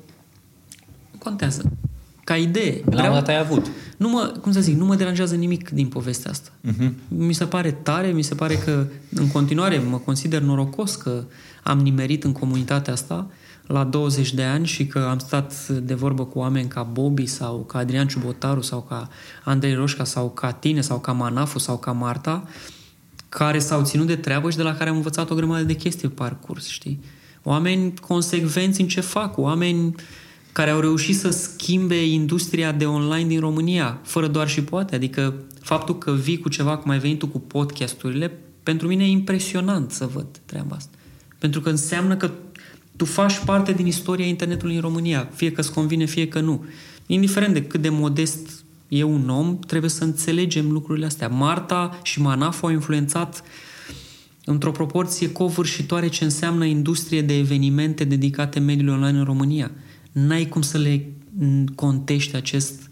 [1.19, 1.71] Contează.
[2.23, 2.81] Ca idee.
[2.89, 3.67] La un dat ai avut.
[3.97, 6.49] Nu mă, cum să zic, nu mă deranjează nimic din povestea asta.
[6.67, 6.89] Uh-huh.
[7.07, 11.23] Mi se pare tare, mi se pare că în continuare mă consider norocos că
[11.63, 13.27] am nimerit în comunitatea asta
[13.67, 17.57] la 20 de ani și că am stat de vorbă cu oameni ca Bobby sau
[17.57, 19.09] ca Adrian Ciubotaru sau ca
[19.43, 22.47] Andrei Roșca sau ca tine sau ca Manafu sau ca Marta
[23.29, 26.07] care s-au ținut de treabă și de la care am învățat o grămadă de chestii
[26.07, 26.99] pe parcurs, știi?
[27.43, 29.95] Oameni consecvenți în ce fac, oameni
[30.51, 34.95] care au reușit să schimbe industria de online din România, fără doar și poate.
[34.95, 38.31] Adică faptul că vii cu ceva, cum ai venit tu cu podcasturile,
[38.63, 40.97] pentru mine e impresionant să văd treaba asta.
[41.37, 42.31] Pentru că înseamnă că
[42.95, 46.65] tu faci parte din istoria internetului în România, fie că îți convine, fie că nu.
[47.05, 51.27] Indiferent de cât de modest e un om, trebuie să înțelegem lucrurile astea.
[51.27, 53.43] Marta și Manaf au influențat
[54.45, 59.71] într-o proporție covârșitoare ce înseamnă industrie de evenimente dedicate mediului online în România.
[60.11, 61.11] N-ai cum să le
[61.75, 62.89] contești acest,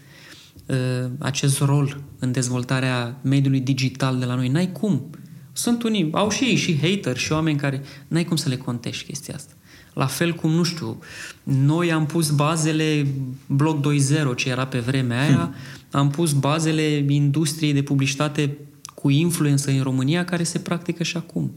[0.66, 4.48] uh, acest rol în dezvoltarea mediului digital de la noi.
[4.48, 5.10] N-ai cum.
[5.52, 9.04] Sunt unii, au și ei și hater și oameni care n-ai cum să le contești
[9.04, 9.52] chestia asta.
[9.92, 10.98] La fel cum, nu știu,
[11.42, 13.06] noi am pus bazele
[13.46, 15.54] Bloc 2.0, ce era pe vremea aia, hmm.
[15.90, 18.56] am pus bazele industriei de publicitate
[18.94, 21.52] cu influență în România care se practică și acum.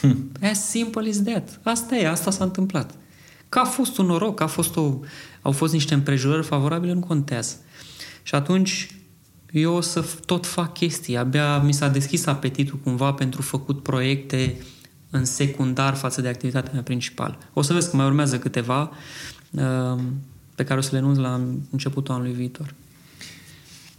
[0.00, 0.30] Hmm.
[0.42, 1.60] As simple as that.
[1.62, 2.94] Asta e, asta s-a întâmplat.
[3.54, 4.98] Că a fost un noroc, a fost o,
[5.42, 7.56] au fost niște împrejurări favorabile, nu contează.
[8.22, 8.96] Și atunci
[9.50, 11.16] eu o să tot fac chestii.
[11.16, 14.56] Abia mi s-a deschis apetitul cumva pentru făcut proiecte
[15.10, 17.38] în secundar față de activitatea mea principală.
[17.52, 18.90] O să vezi că mai urmează câteva
[19.50, 20.00] uh,
[20.54, 21.40] pe care o să le anunț la
[21.70, 22.74] începutul anului viitor.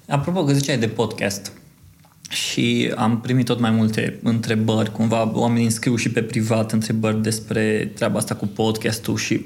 [0.07, 1.51] Apropo că ziceai de podcast
[2.29, 7.91] și am primit tot mai multe întrebări, cumva oamenii scriu și pe privat întrebări despre
[7.95, 9.45] treaba asta cu podcastul și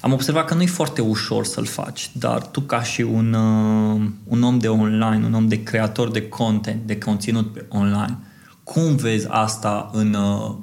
[0.00, 4.10] am observat că nu e foarte ușor să-l faci, dar tu ca și un, uh,
[4.24, 8.18] un om de online, un om de creator de content, de conținut pe online,
[8.64, 10.54] cum vezi asta în, uh,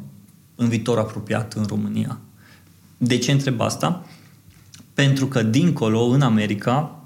[0.56, 2.20] în viitor apropiat în România.
[2.98, 4.06] De ce întreb asta?
[4.94, 7.00] Pentru că dincolo, în America,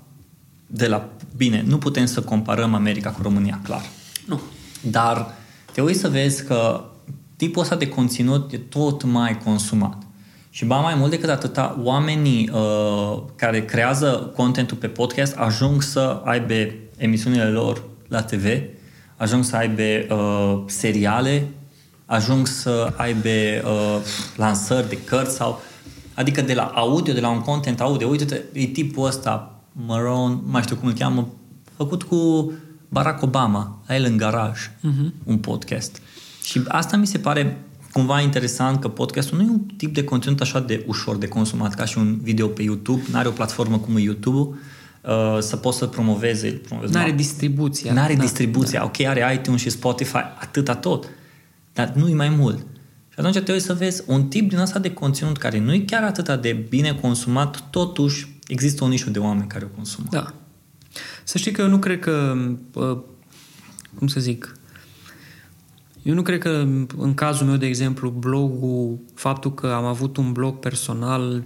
[0.68, 1.10] de la...
[1.38, 3.82] Bine, nu putem să comparăm America cu România, clar.
[4.30, 4.40] Nu.
[4.82, 5.34] Dar
[5.72, 6.84] te uiți să vezi că
[7.36, 9.98] tipul ăsta de conținut e tot mai consumat.
[10.50, 16.22] Și ba mai mult decât atâta, oamenii uh, care creează contentul pe podcast ajung să
[16.24, 16.54] aibă
[16.98, 18.46] emisiunile lor la TV,
[19.18, 21.48] ajung să aibă uh, seriale
[22.10, 24.02] ajung să aibă uh,
[24.36, 25.62] lansări de cărți sau
[26.14, 30.62] adică de la audio, de la un content audio, uite e tipul ăsta, Maron, mai
[30.62, 31.28] știu cum îl cheamă,
[31.76, 32.52] făcut cu
[32.90, 35.12] Barack Obama, la el în garaj, uh-huh.
[35.24, 36.02] un podcast.
[36.44, 37.58] Și asta mi se pare
[37.92, 41.74] cumva interesant că podcastul nu e un tip de conținut așa de ușor de consumat
[41.74, 44.58] ca și un video pe YouTube, nu are o platformă cum e YouTube-ul,
[45.02, 46.50] uh, să poți să promoveze.
[46.50, 47.94] promoveze N-are distribuția.
[47.94, 48.80] N-are da, distribuția.
[48.80, 48.86] Da.
[48.86, 51.06] Ok, are iTunes și Spotify, atâta tot.
[51.74, 52.58] Dar nu-i mai mult.
[53.10, 55.80] Și atunci te uiți să vezi un tip din asta de conținut care nu e
[55.80, 60.08] chiar atât de bine consumat, totuși există un nișu de oameni care o consumă.
[60.12, 60.34] Da.
[61.24, 62.38] Să știi că eu nu cred că,
[62.74, 62.98] uh,
[63.98, 64.60] cum să zic,
[66.04, 66.68] eu nu cred că
[66.98, 71.44] în cazul meu, de exemplu, blogul, faptul că am avut un blog personal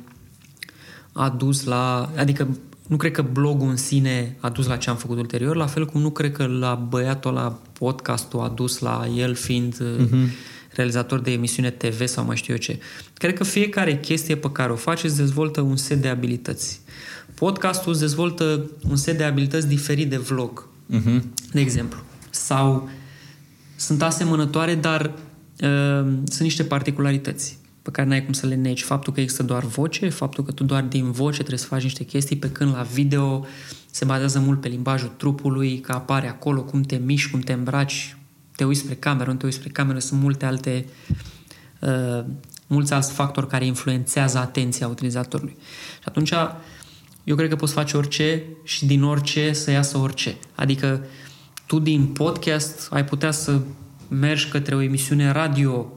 [1.11, 2.11] a dus la...
[2.17, 5.65] Adică nu cred că blogul în sine a dus la ce am făcut ulterior, la
[5.65, 10.29] fel cum nu cred că la băiatul la podcastul a dus la el fiind uh-huh.
[10.75, 12.79] realizator de emisiune TV sau mai știu eu ce.
[13.13, 16.81] Cred că fiecare chestie pe care o faci îți dezvoltă un set de abilități.
[17.35, 21.21] Podcastul îți dezvoltă un set de abilități diferit de vlog, uh-huh.
[21.51, 21.99] de exemplu.
[22.29, 22.89] Sau
[23.75, 28.83] sunt asemănătoare, dar uh, sunt niște particularități pe care n-ai cum să le negi.
[28.83, 32.03] Faptul că există doar voce, faptul că tu doar din voce trebuie să faci niște
[32.03, 33.45] chestii, pe când la video
[33.91, 38.17] se bazează mult pe limbajul trupului, că apare acolo, cum te miști, cum te îmbraci,
[38.55, 40.85] te uiți spre cameră, nu te uiți spre cameră, sunt multe alte
[41.79, 42.23] uh,
[42.67, 45.55] mulți alți factori care influențează atenția utilizatorului.
[45.93, 46.33] Și atunci
[47.23, 50.37] eu cred că poți face orice și din orice să iasă orice.
[50.55, 51.05] Adică
[51.65, 53.59] tu din podcast ai putea să
[54.07, 55.93] mergi către o emisiune radio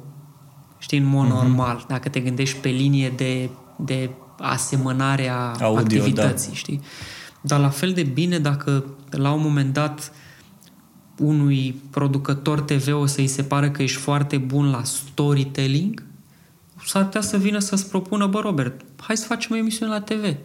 [0.79, 1.31] știi, în mod uh-huh.
[1.31, 6.55] normal, dacă te gândești pe linie de, de asemănare a Audio, activității, da.
[6.55, 6.81] știi?
[7.41, 10.13] Dar la fel de bine dacă la un moment dat
[11.19, 16.03] unui producător TV o să-i se pare că ești foarte bun la storytelling,
[16.85, 20.37] s-ar putea să vină să-ți propună, bă, Robert, hai să facem o emisiune la TV.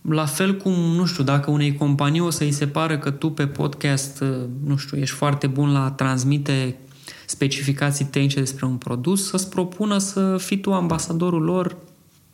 [0.00, 3.46] La fel cum, nu știu, dacă unei companii o să-i se pară că tu pe
[3.46, 4.24] podcast,
[4.64, 6.76] nu știu, ești foarte bun la a transmite
[7.26, 11.76] specificații tehnice despre un produs, să-ți propună să fii tu ambasadorul lor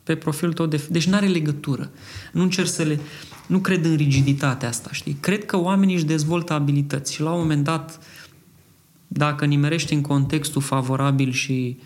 [0.03, 0.87] pe profilul tău de...
[0.89, 1.91] Deci nu are legătură.
[2.31, 2.99] Nu încerc să le...
[3.47, 5.17] Nu cred în rigiditatea asta, știi?
[5.19, 7.99] Cred că oamenii își dezvoltă abilități și la un moment dat,
[9.07, 11.77] dacă nimerești în contextul favorabil și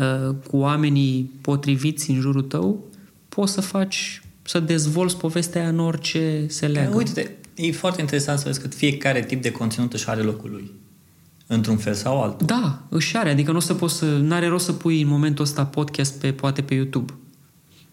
[0.00, 2.84] uh, cu oamenii potriviți în jurul tău,
[3.28, 6.96] poți să faci, să dezvolți povestea aia în orice se leagă.
[6.96, 10.70] Uite, e foarte interesant să vezi că fiecare tip de conținut își are locul lui
[11.46, 12.46] într-un fel sau altul.
[12.46, 13.30] Da, își are.
[13.30, 16.32] Adică nu o să poți să, n-are rost să pui în momentul ăsta podcast pe,
[16.32, 17.12] poate pe YouTube.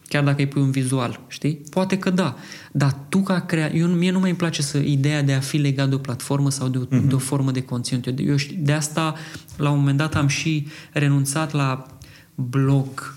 [0.08, 1.62] Chiar dacă îi pui un vizual, știi?
[1.70, 2.36] Poate că da.
[2.72, 3.74] Dar tu ca crea...
[3.74, 6.50] Eu, mie nu mai îmi place să ideea de a fi legat de o platformă
[6.50, 7.08] sau de o, uh-huh.
[7.08, 8.06] de o formă de conținut.
[8.08, 9.16] Eu, eu, de asta,
[9.58, 11.86] la un moment dat, am și renunțat la
[12.36, 13.16] blog.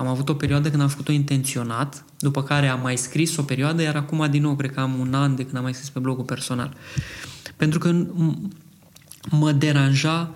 [0.00, 3.82] Am avut o perioadă când am făcut-o intenționat, după care am mai scris o perioadă,
[3.82, 5.98] iar acum, din nou, cred că am un an de când am mai scris pe
[5.98, 6.74] blogul personal.
[7.56, 8.06] Pentru că
[9.30, 10.34] mă deranja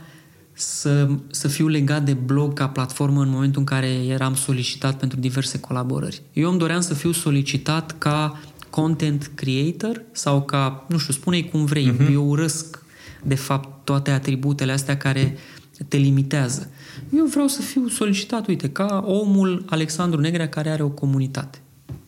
[0.53, 5.21] să, să fiu legat de blog ca platformă în momentul în care eram solicitat pentru
[5.21, 6.23] diverse colaborări.
[6.33, 8.41] Eu îmi doream să fiu solicitat ca
[8.71, 11.93] content creator sau ca, nu știu, spune-i cum vrei.
[11.93, 12.13] Uh-huh.
[12.13, 12.83] Eu urăsc,
[13.23, 15.37] de fapt, toate atributele astea care
[15.89, 16.71] te limitează.
[17.17, 21.59] Eu vreau să fiu solicitat, uite, ca omul Alexandru Negrea care are o comunitate.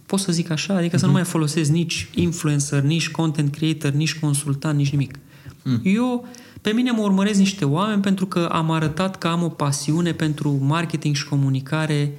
[0.07, 0.75] Pot să zic așa?
[0.75, 0.99] Adică uh-huh.
[0.99, 1.21] să nu mhm.
[1.21, 5.17] mai folosesc nici influencer, nici content creator, nici consultant, nici nimic.
[5.17, 5.83] Uh-huh.
[5.83, 6.29] Eu
[6.61, 10.59] pe mine mă urmăresc niște oameni pentru că am arătat că am o pasiune pentru
[10.61, 12.13] marketing și comunicare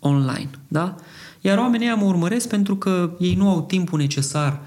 [0.00, 0.94] online, da?
[1.40, 4.60] Iar oamenii ăia mă urmăresc pentru că ei nu au timpul necesar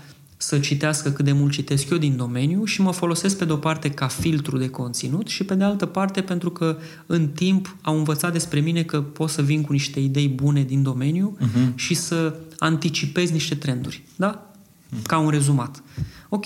[0.45, 3.89] să citească cât de mult citesc eu din domeniu și mă folosesc pe de-o parte
[3.89, 8.31] ca filtru de conținut și pe de altă parte pentru că în timp au învățat
[8.31, 11.75] despre mine că pot să vin cu niște idei bune din domeniu uh-huh.
[11.75, 14.51] și să anticipez niște trenduri, da?
[14.51, 15.01] Uh-huh.
[15.07, 15.83] Ca un rezumat.
[16.29, 16.45] Ok,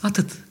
[0.00, 0.44] atât.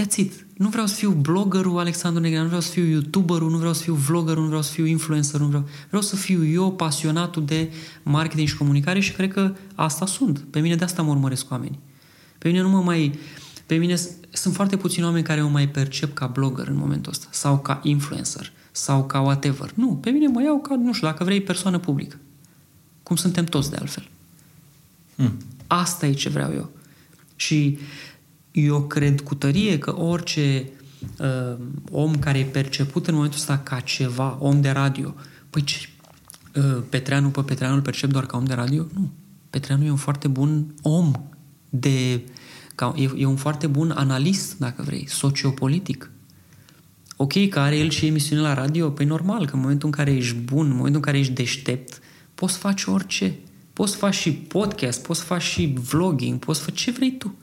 [0.00, 0.45] That's it.
[0.56, 3.82] Nu vreau să fiu bloggerul Alexandru Negrea, nu vreau să fiu youtuberul, nu vreau să
[3.82, 5.68] fiu vloggerul, nu vreau să fiu influencer, nu vreau...
[5.86, 10.38] Vreau să fiu eu pasionatul de marketing și comunicare și cred că asta sunt.
[10.38, 11.78] Pe mine de asta mă urmăresc oamenii.
[12.38, 13.18] Pe mine nu mă mai...
[13.66, 13.96] Pe mine
[14.30, 17.80] sunt foarte puțini oameni care mă mai percep ca blogger în momentul ăsta sau ca
[17.82, 19.72] influencer sau ca whatever.
[19.74, 22.16] Nu, pe mine mă iau ca, nu știu, dacă vrei, persoană publică.
[23.02, 24.08] Cum suntem toți de altfel.
[25.16, 25.36] Hmm.
[25.66, 26.70] Asta e ce vreau eu.
[27.36, 27.78] Și
[28.64, 30.68] eu cred cu tărie că orice
[31.18, 31.56] uh,
[31.90, 35.14] om care e perceput în momentul ăsta ca ceva, om de radio,
[35.50, 35.88] păi ce,
[36.54, 38.86] uh, Petreanu pe Petreanu îl percep doar ca om de radio?
[38.94, 39.10] Nu.
[39.50, 41.12] Petreanu e un foarte bun om
[41.70, 42.20] de...
[42.74, 46.10] Ca, e, e un foarte bun analist, dacă vrei, sociopolitic.
[47.16, 50.12] Ok, că are el și emisiune la radio, păi normal, că în momentul în care
[50.12, 52.00] ești bun, în momentul în care ești deștept,
[52.34, 53.34] poți face orice.
[53.72, 57.12] Poți să faci și podcast, poți să faci și vlogging, poți să faci ce vrei
[57.12, 57.34] tu.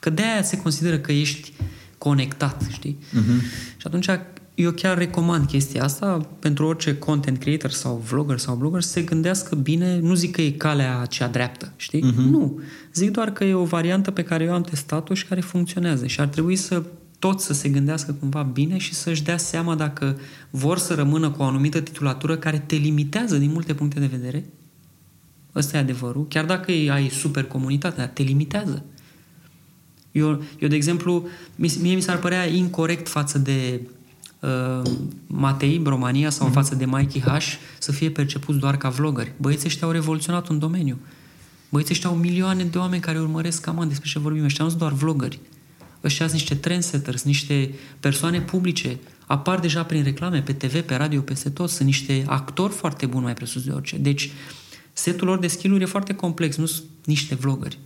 [0.00, 1.52] Că de aia se consideră că ești
[1.98, 2.98] conectat, știi?
[3.00, 3.42] Uh-huh.
[3.76, 4.06] Și atunci
[4.54, 9.02] eu chiar recomand chestia asta pentru orice content creator sau vlogger sau blogger să se
[9.02, 12.12] gândească bine, nu zic că e calea cea dreaptă, știi?
[12.12, 12.30] Uh-huh.
[12.30, 12.60] Nu.
[12.94, 16.20] Zic doar că e o variantă pe care eu am testat-o și care funcționează și
[16.20, 16.82] ar trebui să
[17.18, 20.18] tot să se gândească cumva bine și să-și dea seama dacă
[20.50, 24.44] vor să rămână cu o anumită titulatură care te limitează din multe puncte de vedere.
[25.54, 26.26] Ăsta e adevărul.
[26.28, 28.84] Chiar dacă ai super comunitate, te limitează.
[30.12, 33.80] Eu, eu, de exemplu, mie mi s-ar părea incorrect față de
[34.40, 34.90] uh,
[35.26, 36.52] Matei, România sau mm-hmm.
[36.52, 37.42] față de Mikey H
[37.78, 39.32] să fie percepuți doar ca vloggeri.
[39.36, 40.98] Băieții ăștia au revoluționat un domeniu.
[41.68, 44.44] Băieții ăștia au milioane de oameni care urmăresc cam despre ce vorbim.
[44.44, 45.38] Ăștia nu sunt doar vloggeri.
[46.04, 48.98] Ăștia sunt niște trendsetters, niște persoane publice.
[49.26, 51.70] Apar deja prin reclame, pe TV, pe radio, peste tot.
[51.70, 53.96] Sunt niște actori foarte buni mai presus de orice.
[53.96, 54.30] Deci,
[54.92, 57.78] setul lor de skill e foarte complex, nu sunt niște vloggeri.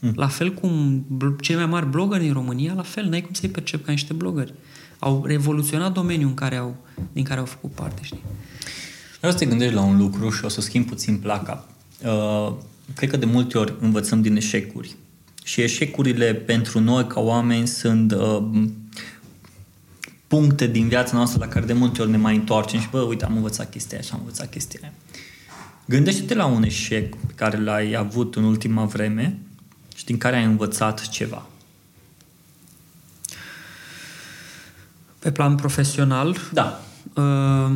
[0.00, 0.12] Hmm.
[0.16, 1.04] La fel cum
[1.40, 4.54] cei mai mari blogări din România, la fel, n-ai cum să-i percep ca niște blogări.
[4.98, 6.76] Au revoluționat domeniul în care au,
[7.12, 8.22] din care au făcut parte, știi?
[9.18, 11.68] Vreau să te gândești la un lucru și o să schimb puțin placa.
[12.04, 12.52] Uh,
[12.94, 14.96] cred că de multe ori învățăm din eșecuri.
[15.44, 18.64] Și eșecurile pentru noi ca oameni sunt uh,
[20.26, 23.24] puncte din viața noastră la care de multe ori ne mai întoarcem și bă, uite,
[23.24, 24.92] am învățat chestia și am învățat chestia aia.
[25.84, 29.47] Gândește-te la un eșec pe care l-ai avut în ultima vreme și
[30.08, 31.42] din care ai învățat ceva.
[35.18, 36.36] Pe plan profesional?
[36.52, 36.80] Da.
[37.14, 37.70] Uh,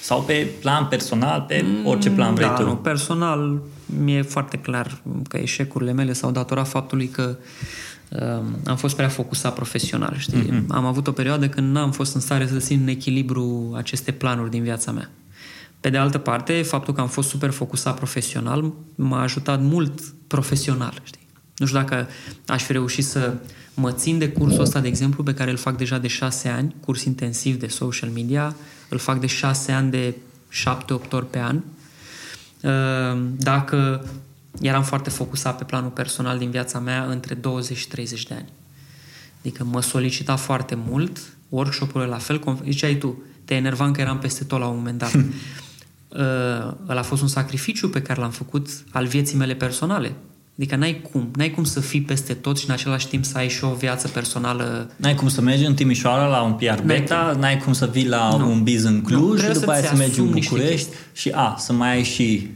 [0.00, 2.64] Sau pe plan personal, pe orice plan vrei da, tu.
[2.64, 7.36] Nu, personal mi-e foarte clar că eșecurile mele s-au datorat faptului că
[8.08, 10.42] uh, am fost prea focusat profesional, știi?
[10.42, 10.66] Mm-hmm.
[10.68, 14.50] Am avut o perioadă când n-am fost în stare să țin în echilibru aceste planuri
[14.50, 15.10] din viața mea.
[15.80, 21.00] Pe de altă parte, faptul că am fost super focusat profesional m-a ajutat mult profesional,
[21.02, 21.26] știi?
[21.58, 22.08] Nu știu dacă
[22.46, 23.34] aș fi reușit să
[23.74, 26.74] mă țin de cursul ăsta, de exemplu, pe care îl fac deja de șase ani,
[26.80, 28.56] curs intensiv de social media,
[28.88, 30.14] îl fac de șase ani de
[30.48, 31.60] șapte-opt ori pe an.
[32.64, 34.06] Ă, dacă
[34.60, 38.48] eram foarte focusat pe planul personal din viața mea între 20 și 30 de ani.
[39.40, 44.44] Adică mă solicita foarte mult, workshop-urile la fel, ziceai tu, te enervam că eram peste
[44.44, 45.14] tot la un moment dat.
[45.14, 45.22] uh,
[46.88, 50.12] ăla a fost un sacrificiu pe care l-am făcut al vieții mele personale.
[50.58, 53.48] Adică n-ai cum, n-ai cum să fii peste tot și în același timp să ai
[53.48, 54.90] și o viață personală.
[54.96, 58.36] N-ai cum să mergi în Timișoara la un PR beta, n-ai cum să vii la
[58.36, 58.50] nu.
[58.50, 61.72] un biz în Cluj nu, și după aia să mergi în București și a, să
[61.72, 62.48] mai ai și...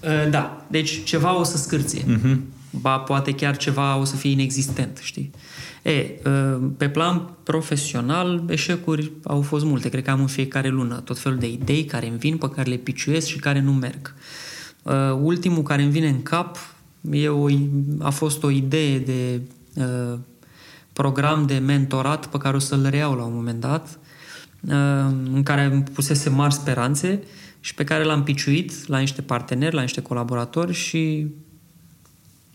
[0.00, 2.02] Uh, da, deci ceva o să scârție.
[2.02, 2.36] Uh-huh.
[2.70, 5.30] Ba, poate chiar ceva o să fie inexistent, știi?
[5.82, 5.90] E,
[6.24, 9.88] uh, pe plan profesional, eșecuri au fost multe.
[9.88, 12.70] Cred că am în fiecare lună tot felul de idei care îmi vin, pe care
[12.70, 14.14] le piciuiesc și care nu merg.
[14.82, 14.92] Uh,
[15.22, 16.58] ultimul care îmi vine în cap
[17.10, 17.46] E o,
[17.98, 19.40] a fost o idee de
[19.74, 20.18] uh,
[20.92, 23.98] program de mentorat pe care o să-l reiau la un moment dat,
[24.60, 24.72] uh,
[25.32, 27.22] în care îmi pusese mari speranțe
[27.60, 31.26] și pe care l-am piciuit la niște parteneri, la niște colaboratori și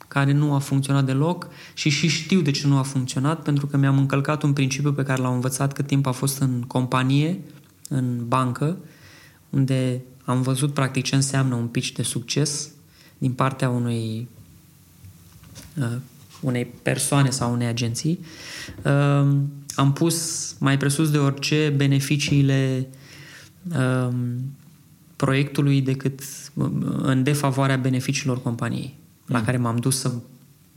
[0.07, 3.77] care nu a funcționat deloc și și știu de ce nu a funcționat, pentru că
[3.77, 7.39] mi-am încălcat un principiu pe care l-am învățat cât timp a fost în companie,
[7.89, 8.77] în bancă,
[9.49, 12.69] unde am văzut practic ce înseamnă un pitch de succes
[13.17, 14.34] din partea unui uh,
[16.39, 18.19] unei persoane sau unei agenții,
[18.83, 19.27] uh,
[19.75, 22.87] am pus mai presus de orice beneficiile
[23.71, 24.09] uh,
[25.15, 26.19] proiectului decât
[26.53, 26.69] uh,
[27.01, 28.93] în defavoarea beneficiilor companiei
[29.25, 29.35] mm.
[29.35, 30.11] la care m-am dus să,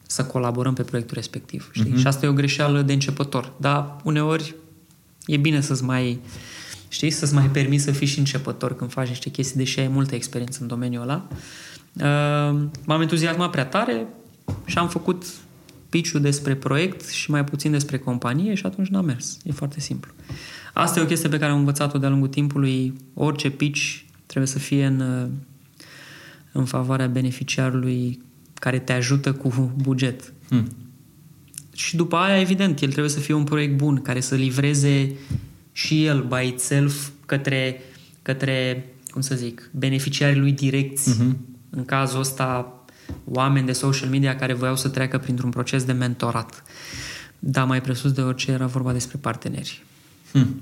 [0.07, 1.71] să colaborăm pe proiectul respectiv.
[1.73, 1.93] Știi?
[1.93, 1.99] Mm-hmm.
[1.99, 3.53] Și asta e o greșeală de începător.
[3.57, 4.55] Dar uneori
[5.27, 6.21] e bine să-ți mai
[6.89, 10.15] știi, să-ți mai permiți să fii și începător când faci niște chestii, deși ai multă
[10.15, 11.29] experiență în domeniul ăla.
[11.93, 14.07] Uh, m-am entuziasmat prea tare,
[14.65, 15.25] și am făcut
[15.89, 19.39] pitch despre proiect și mai puțin despre companie și atunci n-a mers.
[19.45, 20.13] E foarte simplu.
[20.75, 22.95] Asta e o chestie pe care am învățat-o de-a lungul timpului.
[23.15, 23.81] Orice pitch
[24.27, 25.29] trebuie să fie în,
[26.53, 28.23] în favoarea beneficiarului
[28.55, 30.33] care te ajută cu buget.
[30.49, 30.69] Hmm.
[31.75, 35.15] Și după aia, evident, el trebuie să fie un proiect bun, care să livreze
[35.73, 37.81] și el by itself către,
[38.23, 41.15] către cum să zic, beneficiarii lui direcți.
[41.15, 41.37] Mm-hmm.
[41.71, 42.78] În cazul ăsta,
[43.25, 46.63] oameni de social media care voiau să treacă printr-un proces de mentorat.
[47.39, 49.85] Dar mai presus de orice era vorba despre parteneri.
[50.33, 50.61] Hmm.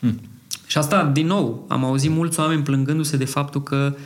[0.00, 0.20] Hmm.
[0.66, 3.96] Și asta, din nou, am auzit mulți oameni plângându-se de faptul că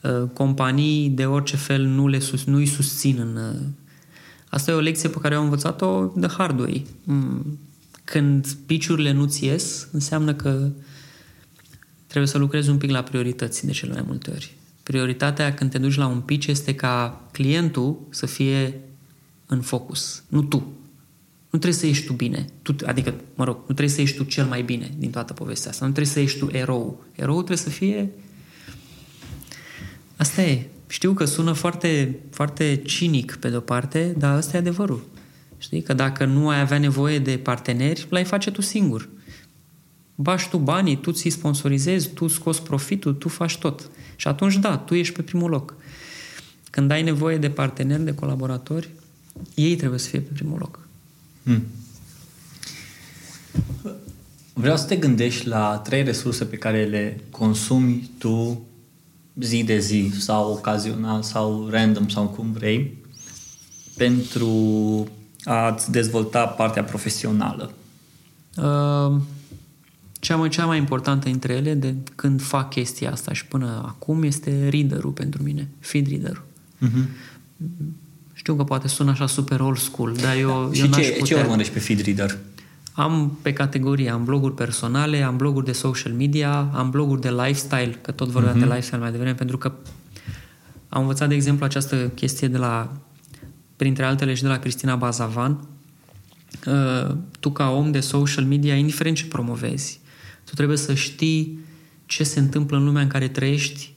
[0.00, 3.36] uh, companii de orice fel nu le sus, nu îi susțin în...
[3.36, 3.60] Uh,
[4.48, 6.86] asta e o lecție pe care am învățat-o de hard way.
[7.04, 7.58] Mm.
[8.04, 10.68] Când piciurile nu-ți ies, înseamnă că
[12.06, 14.57] trebuie să lucrezi un pic la priorități de cele mai multe ori.
[14.88, 18.80] Prioritatea când te duci la un pitch este ca clientul să fie
[19.46, 20.56] în focus, nu tu.
[20.56, 20.64] Nu
[21.50, 22.44] Nu trebuie să ieși tu bine.
[22.62, 25.70] Tu, adică, mă rog, nu trebuie să ieși tu cel mai bine din toată povestea
[25.70, 25.86] asta.
[25.86, 27.04] Nu trebuie să ieși tu erou.
[27.14, 28.10] Erou trebuie să fie...
[30.16, 30.66] Asta e.
[30.86, 35.06] Știu că sună foarte, foarte cinic pe de-o parte, dar ăsta e adevărul.
[35.58, 35.82] Știi?
[35.82, 39.08] Că dacă nu ai avea nevoie de parteneri, l-ai face tu singur.
[40.20, 43.90] Bași tu banii, tu ți sponsorizezi, tu scoți profitul, tu faci tot.
[44.16, 45.74] Și atunci, da, tu ești pe primul loc.
[46.70, 48.88] Când ai nevoie de parteneri, de colaboratori,
[49.54, 50.88] ei trebuie să fie pe primul loc.
[51.42, 51.62] Hmm.
[54.52, 58.62] Vreau să te gândești la trei resurse pe care le consumi tu
[59.34, 62.96] zi de zi sau ocazional sau random sau cum vrei
[63.96, 64.48] pentru
[65.44, 67.72] a-ți dezvolta partea profesională?
[68.56, 69.20] Uh,
[70.28, 74.22] cea mai, cea mai importantă dintre ele de când fac chestia asta și până acum
[74.22, 76.44] este reader-ul pentru mine, feed reader-ul.
[76.86, 77.06] Uh-huh.
[78.32, 81.22] Știu că poate sună așa super old school, dar eu, și eu ce, putea.
[81.22, 82.38] ce urmărești pe feed reader?
[82.92, 87.98] Am pe categorie, am bloguri personale, am bloguri de social media, am bloguri de lifestyle,
[88.02, 88.58] că tot vorbeam uh-huh.
[88.58, 88.74] de mhm.
[88.74, 89.72] lifestyle mai devreme, pentru că
[90.88, 92.92] am învățat, de exemplu, această chestie de la,
[93.76, 95.68] printre altele și de la Cristina Bazavan,
[96.66, 100.00] uh, tu ca om de social media, indiferent ce promovezi,
[100.48, 101.58] tu trebuie să știi
[102.06, 103.92] ce se întâmplă în lumea în care trăiești,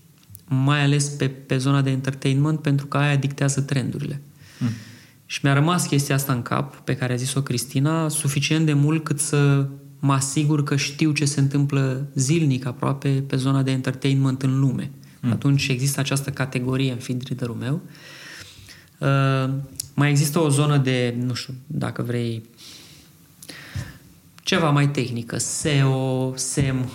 [0.48, 4.22] mai ales pe, pe zona de entertainment, pentru că aia dictează trendurile.
[4.60, 4.70] Mm.
[5.26, 9.04] Și mi-a rămas chestia asta în cap, pe care a zis-o Cristina, suficient de mult
[9.04, 9.68] cât să
[10.00, 14.92] mă asigur că știu ce se întâmplă zilnic aproape pe zona de entertainment în lume.
[15.20, 15.32] Mm.
[15.32, 17.82] Atunci există această categorie în feed reader meu.
[18.98, 19.54] Uh,
[19.94, 22.44] mai există o zonă de, nu știu, dacă vrei,
[24.44, 26.90] ceva mai tehnică, SEO, SEM,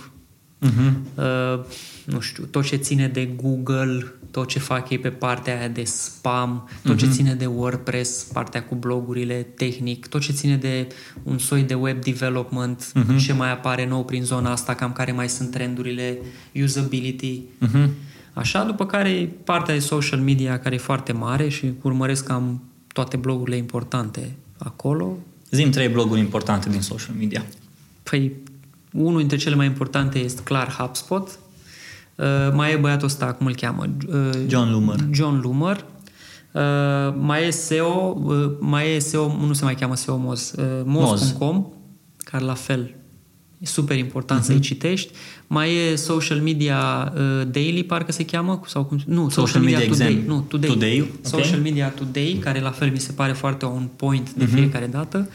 [0.61, 0.93] uh-huh.
[1.15, 1.65] uh,
[2.05, 5.83] nu știu, tot ce ține de Google, tot ce fac ei pe partea aia de
[5.83, 6.97] spam, tot uh-huh.
[6.97, 7.13] ce mhm.
[7.13, 10.87] ține de WordPress, partea cu blogurile, tehnic, tot ce ține de
[11.23, 13.25] un soi de web development, uh-huh.
[13.25, 16.17] ce mai apare nou prin zona asta, cam care mai sunt trendurile,
[16.63, 17.41] usability.
[17.65, 17.89] Uh-huh.
[18.33, 23.17] Așa, după care partea de social media care e foarte mare și urmăresc cam toate
[23.17, 25.17] blogurile importante acolo.
[25.51, 27.45] Zim trei bloguri importante din social media.
[28.03, 28.31] Păi,
[28.91, 31.39] unul dintre cele mai importante este clar HubSpot,
[32.17, 33.85] Uh, mai e băiatul ăsta, cum îl cheamă?
[34.07, 34.99] Uh, John Loomer.
[35.11, 35.85] John Loomer.
[36.51, 36.61] Uh,
[37.19, 41.65] mai e SEO, uh, mai e SEO, nu se mai cheamă SEO Moz, uh, Moz.com,
[42.17, 42.95] care la fel
[43.57, 44.45] e super important uh-huh.
[44.45, 45.13] să-i citești.
[45.47, 48.99] Mai e Social Media uh, Daily, parcă se cheamă, sau cum?
[49.05, 50.23] Nu, Social, social Media, media Today.
[50.27, 50.69] Nu, Today.
[50.69, 51.41] Today okay.
[51.41, 54.53] Social Media Today, care la fel mi se pare foarte on point de uh-huh.
[54.53, 55.29] fiecare dată.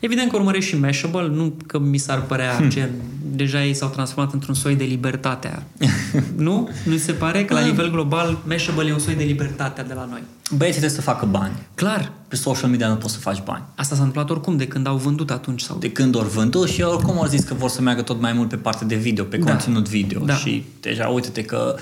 [0.00, 2.68] Evident că urmăresc și Mashable, nu că mi s-ar părea hmm.
[2.68, 2.90] gen,
[3.32, 5.62] deja ei s-au transformat într-un soi de libertate.
[6.36, 6.68] nu?
[6.84, 10.06] Nu se pare că la nivel global Mashable e un soi de libertate de la
[10.10, 10.22] noi.
[10.50, 11.52] Băieții trebuie să facă bani.
[11.74, 12.12] Clar.
[12.28, 13.62] Pe social media nu poți să faci bani.
[13.74, 15.60] Asta s-a întâmplat oricum, de când au vândut atunci.
[15.60, 15.76] sau.
[15.78, 18.48] De când au vândut și oricum au zis că vor să meargă tot mai mult
[18.48, 19.44] pe partea de video, pe da.
[19.64, 20.24] Conținut video.
[20.24, 20.34] Da.
[20.34, 21.76] Și deja uite-te că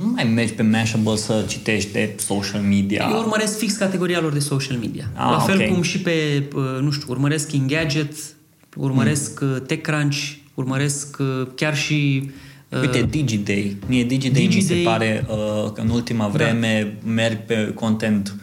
[0.00, 3.08] nu mai mergi pe Mashable să citești de social media.
[3.10, 5.10] Eu urmăresc fix categoria lor de social media.
[5.14, 5.68] Ah, La fel okay.
[5.68, 8.14] cum și pe, uh, nu știu, urmăresc Engadget,
[8.76, 9.62] urmăresc mm.
[9.66, 10.16] TechCrunch,
[10.54, 12.30] urmăresc uh, chiar și
[12.80, 13.76] Uite, DigiDay.
[13.86, 16.30] Mie DigiDay, DigiDay mi se pare uh, că în ultima da.
[16.30, 17.10] vreme da.
[17.10, 18.34] merg pe content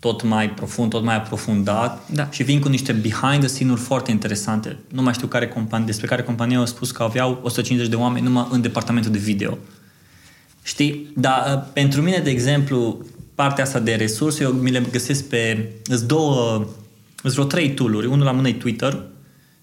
[0.00, 2.28] tot mai profund, tot mai aprofundat da.
[2.30, 4.78] și vin cu niște behind the scene-uri foarte interesante.
[4.88, 8.24] Nu mai știu care companie, despre care companie au spus că aveau 150 de oameni
[8.24, 9.58] numai în departamentul de video.
[10.62, 11.12] Știi?
[11.16, 15.72] Dar uh, pentru mine, de exemplu, partea asta de resurse, eu mi le găsesc pe...
[15.84, 16.66] Îs două...
[17.22, 18.06] Îs vreo trei tool-uri.
[18.06, 19.02] Unul la mână e Twitter.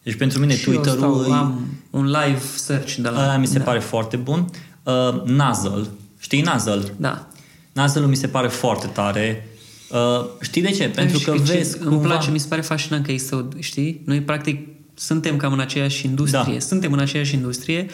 [0.04, 1.32] Deci pentru mine și Twitter-ul...
[1.32, 3.24] am un live search de la...
[3.24, 3.64] Ăla mi se da.
[3.64, 4.50] pare foarte bun.
[4.84, 5.88] Uh, Nuzzle.
[6.20, 6.84] Știi Nuzzle?
[6.98, 7.28] Da.
[7.72, 9.48] Nuzzle mi se pare foarte tare.
[9.96, 10.90] Uh, știi de ce?
[10.90, 12.08] Pentru că vezi Îmi cumva...
[12.08, 14.02] place, mi se pare fascinant că există, știi?
[14.06, 16.54] Noi practic suntem cam în aceeași industrie.
[16.54, 16.60] Da.
[16.60, 17.88] Suntem în aceeași industrie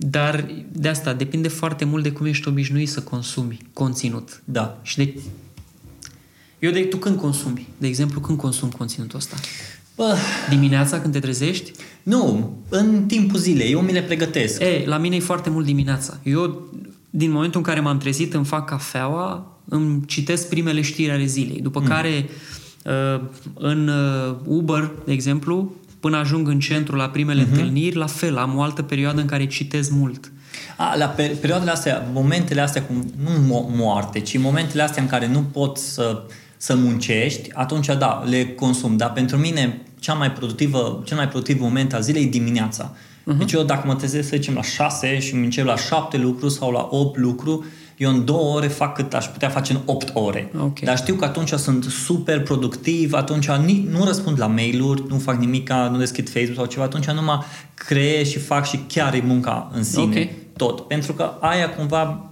[0.00, 4.42] dar de asta depinde foarte mult de cum ești obișnuit să consumi conținut.
[4.44, 4.78] Da.
[4.82, 5.14] Și de...
[6.58, 7.68] Eu de tu când consumi?
[7.78, 9.36] De exemplu, când consumi conținutul ăsta?
[9.96, 10.16] Bă.
[10.48, 11.72] Dimineața când te trezești?
[12.02, 13.70] Nu, în timpul zilei.
[13.70, 14.60] Eu mi le pregătesc.
[14.60, 16.18] E, la mine e foarte mult dimineața.
[16.22, 16.68] Eu,
[17.10, 21.60] din momentul în care m-am trezit, îmi fac cafeaua, îmi citesc primele știri ale zilei.
[21.60, 21.86] După mm.
[21.86, 22.28] care,
[22.84, 23.20] uh,
[23.54, 27.50] în uh, Uber, de exemplu, până ajung în centru la primele uh-huh.
[27.50, 30.32] întâlniri, la fel, am o altă perioadă în care citez mult.
[30.76, 35.08] A, la per- perioadele astea, momentele astea, cum, nu mo- moarte, ci momentele astea în
[35.08, 36.22] care nu poți să,
[36.56, 38.96] să muncești, atunci da, le consum.
[38.96, 42.92] Dar pentru mine, cea mai productivă, cel mai productiv moment al zilei e dimineața.
[42.94, 43.38] Uh-huh.
[43.38, 46.70] Deci eu dacă mă trezesc, să zicem, la 6 și încep la 7 lucruri sau
[46.70, 47.66] la 8 lucruri,
[47.98, 50.52] eu în două ore fac cât aș putea face în 8 ore.
[50.60, 50.80] Ok.
[50.80, 55.38] Dar știu că atunci sunt super productiv, atunci ni- nu răspund la mail-uri, nu fac
[55.38, 57.38] nimic, nu deschid Facebook sau ceva, atunci numai
[57.74, 60.02] creez și fac și chiar e munca în sine.
[60.02, 60.28] Ok.
[60.56, 60.80] Tot.
[60.80, 62.27] Pentru că aia cumva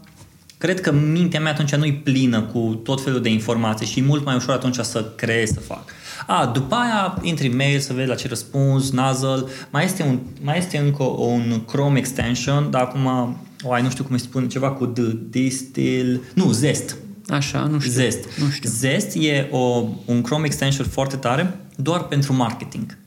[0.58, 4.24] cred că mintea mea atunci nu-i plină cu tot felul de informații și e mult
[4.24, 5.84] mai ușor atunci să creez, să fac.
[6.26, 10.18] A, după aia intri în mail să vezi la ce răspuns, Nuzzle, mai este, un,
[10.42, 14.70] mai este încă un Chrome extension, dar acum, oai, nu știu cum îi spun, ceva
[14.70, 14.98] cu D,
[15.30, 16.96] Distill, nu, Zest.
[17.28, 17.92] Așa, nu știu.
[17.92, 18.38] Zest.
[18.38, 18.70] Nu știu.
[18.70, 22.98] Zest e o, un Chrome extension foarte tare doar pentru marketing.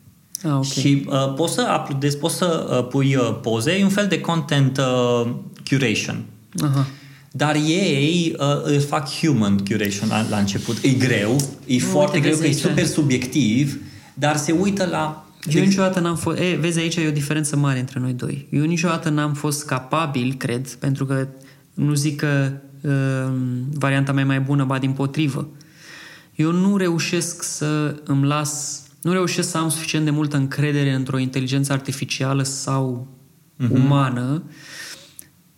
[0.43, 0.63] Ah, ok.
[0.63, 4.21] Și uh, poți să uploadezi, poți să uh, pui uh, poze, e un fel de
[4.21, 5.31] content uh,
[5.69, 6.25] curation.
[6.63, 6.87] Aha.
[7.31, 10.77] Dar ei uh, îl fac human curation la, la început.
[10.81, 12.59] E greu, e Uite, foarte greu, vezi că e aici.
[12.59, 13.77] super subiectiv,
[14.13, 15.27] dar se uită la...
[15.53, 16.39] Eu niciodată n-am fost...
[16.39, 18.47] E, vezi, aici e o diferență mare între noi doi.
[18.49, 21.27] Eu niciodată n-am fost capabil, cred, pentru că
[21.73, 22.51] nu zic că
[22.81, 23.33] uh,
[23.73, 25.47] varianta mea e mai bună, ba din potrivă.
[26.35, 28.83] Eu nu reușesc să îmi las...
[29.01, 33.07] Nu reușesc să am suficient de multă încredere într-o inteligență artificială sau
[33.59, 33.69] uh-huh.
[33.71, 34.43] umană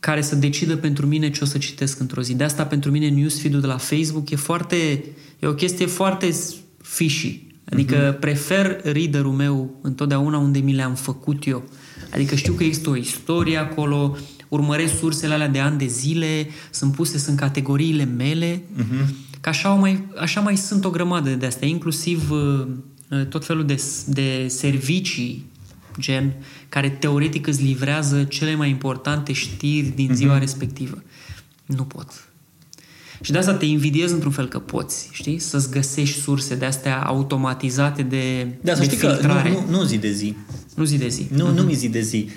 [0.02, 2.36] care să decidă pentru mine ce o să citesc într-o zi.
[2.36, 5.04] De asta pentru mine newsfeed-ul de la Facebook e foarte...
[5.40, 6.36] E o chestie foarte
[6.82, 7.48] fishy.
[7.72, 8.20] Adică uh-huh.
[8.20, 11.64] prefer reader-ul meu întotdeauna unde mi le-am făcut eu.
[12.14, 16.94] Adică știu că există o istorie acolo, urmăresc sursele alea de ani de zile, sunt
[16.94, 19.06] puse, sunt categoriile mele, uh-huh.
[19.42, 22.68] că așa, au mai, așa mai sunt o grămadă de astea, inclusiv uh,
[23.30, 25.51] tot felul de, de servicii
[26.00, 26.34] gen,
[26.70, 30.40] care teoretic îți livrează cele mai importante știri din ziua uh-huh.
[30.40, 31.04] respectivă.
[31.66, 32.32] Nu pot.
[33.22, 35.40] Și de asta te invidiez într-un fel că poți, știi?
[35.40, 39.50] Să-ți găsești surse de astea automatizate de, Da, să de știi că filtrare.
[39.50, 40.36] nu, nu, nu zi de zi.
[40.76, 41.28] nu zi de zi.
[41.32, 41.56] Nu, mm-hmm.
[41.56, 42.30] nu mi zi de zi.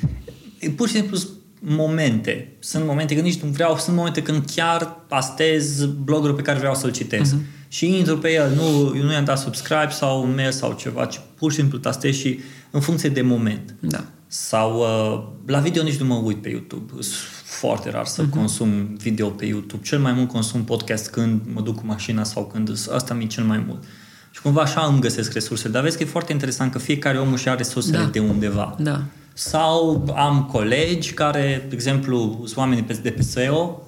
[0.59, 2.52] E Pur și simplu sunt momente.
[2.59, 6.74] Sunt momente când nici nu vreau, sunt momente când chiar pastez blogul pe care vreau
[6.74, 7.36] să-l citesc.
[7.36, 7.63] Uh-huh.
[7.74, 11.04] Și intru pe el, nu, eu nu i-am dat subscribe sau un mail sau ceva,
[11.04, 13.74] ci pur și simplu tastez și în funcție de moment.
[13.80, 14.04] Da.
[14.26, 16.92] Sau uh, la video nici nu mă uit pe YouTube.
[16.92, 17.14] Sunt
[17.44, 18.30] foarte rar să uh-huh.
[18.30, 19.82] consum video pe YouTube.
[19.82, 22.70] Cel mai mult consum podcast când mă duc cu mașina sau când...
[22.92, 23.84] Asta mi-e cel mai mult.
[24.30, 25.72] Și cumva așa îmi găsesc resursele.
[25.72, 28.04] Dar vezi că e foarte interesant că fiecare om își are resursele Da.
[28.04, 28.76] de undeva.
[28.78, 29.02] Da.
[29.32, 33.84] Sau am colegi care, de exemplu, sunt oamenii pe- de pe SEO,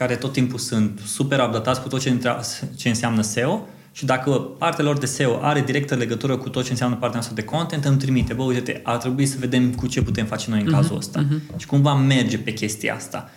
[0.00, 2.40] care tot timpul sunt super updatați cu tot ce, intra-
[2.76, 6.70] ce înseamnă SEO și dacă partea lor de SEO are directă legătură cu tot ce
[6.70, 10.02] înseamnă partea noastră de content, îmi trimite, bă, uite, ar trebui să vedem cu ce
[10.02, 11.26] putem face noi în cazul ăsta.
[11.56, 13.30] Și cumva merge pe chestia asta.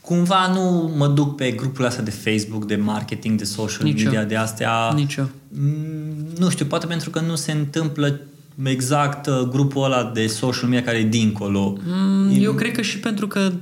[0.00, 4.10] Cumva nu mă duc pe grupurile astea de Facebook, de marketing, de social Nici eu.
[4.10, 4.92] media, de astea.
[4.94, 5.28] Nici eu.
[5.48, 8.20] Mm, nu știu, poate pentru că nu se întâmplă
[8.62, 11.76] exact uh, grupul ăla de social media care e dincolo.
[11.86, 13.52] Mm, Eu cred că și pentru că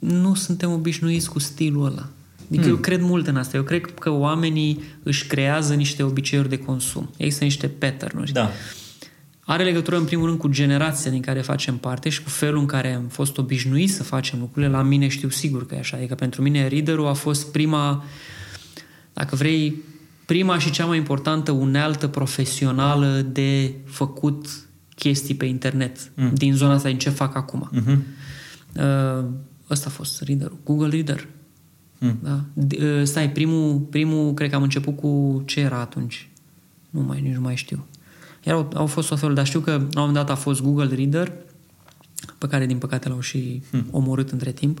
[0.00, 2.08] nu suntem obișnuiți cu stilul ăla.
[2.48, 2.72] Adică Hmm.
[2.72, 3.56] eu cred mult în asta.
[3.56, 7.10] Eu cred că oamenii își creează niște obiceiuri de consum.
[7.16, 8.32] Există niște pattern-uri.
[8.32, 8.50] Da.
[9.40, 12.66] Are legătură, în primul rând, cu generația din care facem parte și cu felul în
[12.66, 14.70] care am fost obișnuiți să facem lucrurile.
[14.70, 15.96] La mine știu sigur că e așa.
[15.96, 18.04] Adică pentru mine reader a fost prima,
[19.12, 19.74] dacă vrei,
[20.26, 24.46] prima și cea mai importantă unealtă profesională de făcut
[24.96, 26.34] chestii pe internet mm.
[26.34, 27.70] din zona asta, din ce fac acum.
[27.74, 27.98] Uh-huh.
[28.76, 29.24] Uh,
[29.70, 31.28] ăsta a fost reader Google Reader.
[31.98, 32.18] Mm.
[32.22, 32.40] Da?
[32.66, 36.28] D- uh, stai, primul, primul, cred că am început cu ce era atunci?
[36.90, 37.86] Nu mai, nici nu mai știu.
[38.44, 40.62] Iar au, au fost o fel, dar știu că la un moment dat a fost
[40.62, 41.32] Google Reader,
[42.38, 43.86] pe care din păcate l-au și Hmm.
[43.90, 44.78] omorât între timp.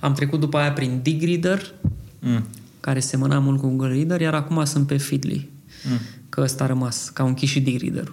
[0.00, 1.72] Am trecut după aia prin Dig Reader,
[2.20, 2.44] Mm.
[2.80, 5.48] care semăna mult cu Google Reader, iar acum sunt pe Feedly,
[5.90, 5.98] Mm.
[6.28, 8.12] că ăsta a rămas, că au închis și Dig Reader.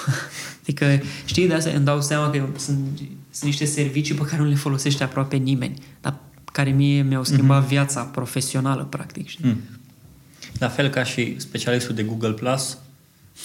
[0.62, 0.86] adică,
[1.24, 2.78] știi, de asta îmi dau seama că sunt,
[3.30, 6.14] sunt niște servicii pe care nu le folosește aproape nimeni, dar
[6.52, 7.68] care mie mi-au schimbat mm-hmm.
[7.68, 9.28] viața profesională, practic.
[9.28, 9.44] Știi?
[9.48, 9.60] Mm.
[10.58, 12.78] La fel ca și specialistul de Google Plus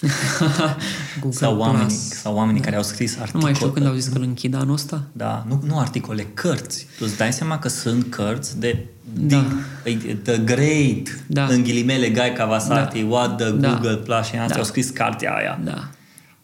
[1.21, 2.09] Google sau oamenii, Plus.
[2.09, 3.43] sau oamenii care au scris Nu articole.
[3.43, 5.03] mai știu când au zis că îl închid anul ăsta.
[5.11, 6.87] Da, nu, nu articole, cărți.
[6.97, 9.45] Tu îți dai seama că sunt cărți de Da.
[9.83, 11.45] the, the great, Da.
[11.45, 13.07] în ghilimele, Guy Kawasaki, Da.
[13.07, 13.69] what the Da.
[13.73, 14.59] Google Plus și în asta Da.
[14.59, 15.59] au scris cartea aia.
[15.63, 15.89] Da.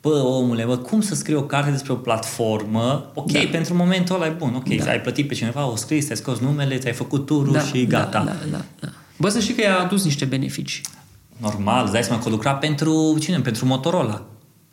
[0.01, 3.11] Bă, omule, bă, cum să scrii o carte despre o platformă?
[3.13, 3.39] Ok, Da.
[3.51, 4.89] pentru momentul ăla e bun, ok, Da.
[4.89, 8.09] ai plătit pe cineva, o scris, ți-ai scos numele, ți-ai făcut turul da, și gata.
[8.19, 8.87] Da, da, da, da.
[9.17, 10.83] Bă, să știi că i-a adus niște beneficii.
[11.37, 13.39] Normal, îți dai seama că a lucrat pentru cine?
[13.39, 14.25] Pentru Motorola.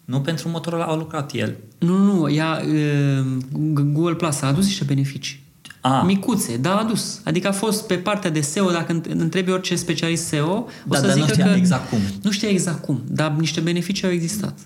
[0.04, 1.56] Nu pentru Motorola a lucrat el.
[1.78, 3.26] Nu, nu, nu, ea, uh,
[3.72, 5.42] Google Plus a adus niște beneficii.
[5.80, 6.02] A.
[6.02, 7.20] Micuțe, da, adus.
[7.24, 11.06] Adică a fost pe partea de SEO, dacă întrebi orice specialist SEO, o da, să
[11.06, 11.56] dar zică nu că...
[11.56, 11.98] exact cum.
[12.22, 14.58] Nu știa exact cum, dar niște beneficii au existat.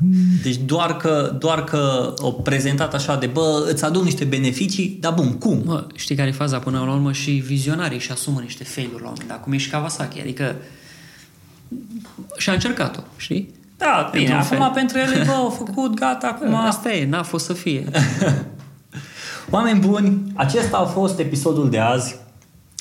[0.43, 5.13] Deci doar că, doar că o prezentat așa de, bă, îți aduc niște beneficii, dar
[5.13, 5.63] bun, cum?
[5.65, 9.09] Mă, știi care e faza până la urmă și vizionarii și asumă niște failuri la
[9.09, 10.57] un moment dat, cum e și Kawasaki, adică
[12.37, 13.55] și-a încercat-o, știi?
[13.77, 14.71] Da, bine, acum fel.
[14.75, 16.55] pentru ele, bă, au făcut, gata, acum...
[16.55, 17.85] Asta e, n-a fost să fie.
[19.51, 22.21] Oameni buni, acesta a fost episodul de azi.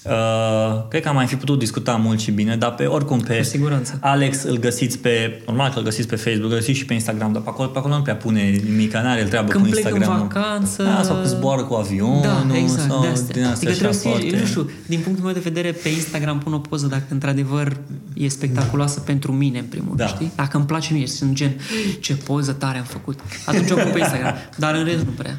[0.05, 3.37] Uh, cred că am mai fi putut discuta mult și bine, dar pe oricum pe
[3.37, 3.97] Cu siguranță.
[3.99, 7.31] Alex îl găsiți pe, normal că îl găsiți pe Facebook, îl găsiți și pe Instagram,
[7.31, 10.01] dar pe acolo, pe acolo nu prea pune nimic, nu are treabă Când cu Instagram.
[10.01, 10.83] Când plec în vacanță...
[10.83, 12.21] Da, sau că zboară cu avionul.
[12.21, 13.33] Da, exact, sau de astea.
[13.33, 14.25] din astea adică trebuie să foarte...
[14.25, 17.77] eu nu știu, din punctul meu de vedere, pe Instagram pun o poză dacă într-adevăr
[18.13, 19.03] e spectaculoasă da.
[19.05, 20.05] pentru mine, în primul da.
[20.05, 20.31] rând, știi?
[20.35, 21.55] Dacă îmi place mie, sunt gen,
[21.99, 23.19] ce poză tare am făcut.
[23.45, 25.37] Atunci o pun pe Instagram, dar în rest nu prea.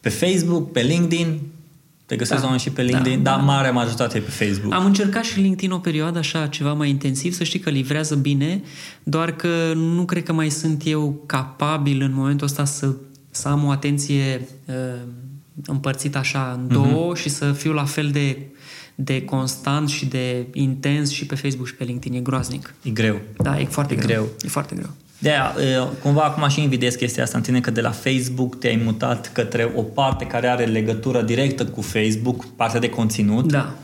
[0.00, 1.40] Pe Facebook, pe LinkedIn,
[2.06, 2.44] te găsesc da.
[2.44, 3.44] oameni și pe LinkedIn, da, dar da.
[3.44, 4.72] mare majoritate e pe Facebook.
[4.72, 8.62] Am încercat și LinkedIn o perioadă așa ceva mai intensiv, să știi că livrează bine,
[9.02, 12.94] doar că nu cred că mai sunt eu capabil în momentul ăsta să,
[13.30, 14.74] să am o atenție uh,
[15.66, 17.20] împărțită așa în două uh-huh.
[17.20, 18.38] și să fiu la fel de
[19.02, 22.18] de constant și de intens și pe Facebook și pe LinkedIn.
[22.18, 22.74] E groaznic.
[22.82, 23.20] E greu.
[23.36, 24.06] Da, e foarte e greu.
[24.06, 24.28] greu.
[24.44, 24.90] E foarte greu.
[25.22, 25.54] De aia,
[26.02, 29.72] cumva acum și invidez chestia asta în tine că de la Facebook te-ai mutat către
[29.74, 33.50] o parte care are legătură directă cu Facebook, partea de conținut.
[33.52, 33.74] Da.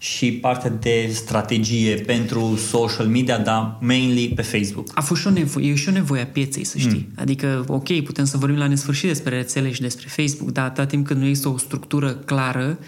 [0.00, 4.88] Și partea de strategie pentru social media, dar mainly pe Facebook.
[4.94, 7.06] A fost și o nevoie, e și o nevoie a pieței, să știi.
[7.08, 7.14] Mm.
[7.16, 11.06] Adică, ok, putem să vorbim la nesfârșit despre rețele și despre Facebook, dar atâta timp
[11.06, 12.78] când nu există o structură clară,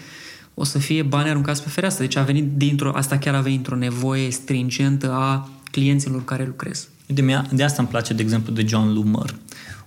[0.53, 2.03] o să fie bani aruncați pe fereastră.
[2.03, 6.87] Deci a venit dintr-o, asta chiar a venit într-o nevoie stringentă a clienților care lucrez.
[7.13, 9.35] De, mea, de asta îmi place, de exemplu, de John Loomer.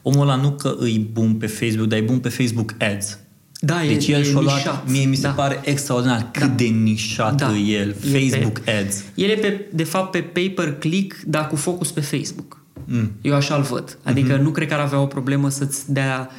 [0.02, 3.18] Omul ăla nu că îi bun pe Facebook, dar e bun pe Facebook Ads.
[3.60, 4.88] Da, deci e, el și-a luat, nișat.
[4.88, 5.30] mie mi se da.
[5.30, 6.54] pare extraordinar cât da.
[6.54, 7.56] de nișat da.
[7.56, 9.02] e el, Facebook e pe, Ads.
[9.14, 12.62] El e pe, de fapt pe pay-per-click, dar cu focus pe Facebook.
[12.84, 13.12] Mm.
[13.20, 13.98] Eu așa-l văd.
[14.02, 14.42] Adică mm-hmm.
[14.42, 16.30] nu cred că ar avea o problemă să-ți dea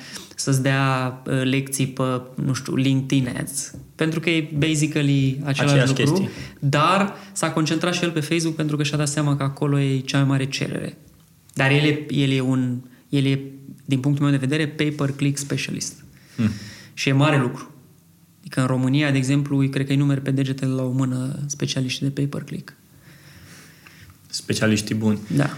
[0.45, 3.73] să-ți dea uh, lecții pe, nu știu, LinkedIn Ads.
[3.95, 6.29] Pentru că e basically același Aceeași lucru, chestii.
[6.59, 9.99] dar s-a concentrat și el pe Facebook pentru că și-a dat seama că acolo e
[9.99, 10.97] cea mai mare cerere.
[11.53, 13.39] Dar el e, el e un, el e,
[13.85, 16.03] din punctul meu de vedere, pay-per-click specialist.
[16.35, 16.51] Hmm.
[16.93, 17.71] Și e mare lucru.
[18.39, 22.05] Adică în România, de exemplu, cred că îi numeri pe degetele la o mână specialiștii
[22.05, 22.73] de pay-per-click.
[24.27, 25.19] Specialiștii buni.
[25.35, 25.49] Da.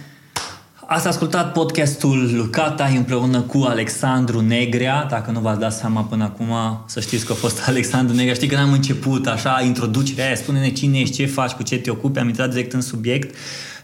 [0.90, 5.06] Ați ascultat podcastul Lucata împreună cu Alexandru Negrea.
[5.10, 8.34] Dacă nu v-ați dat seama până acum, să știți că a fost Alexandru Negrea.
[8.34, 11.90] Știi că n-am început așa introducerea aia, spune-ne cine ești, ce faci, cu ce te
[11.90, 13.36] ocupi, am intrat direct în subiect.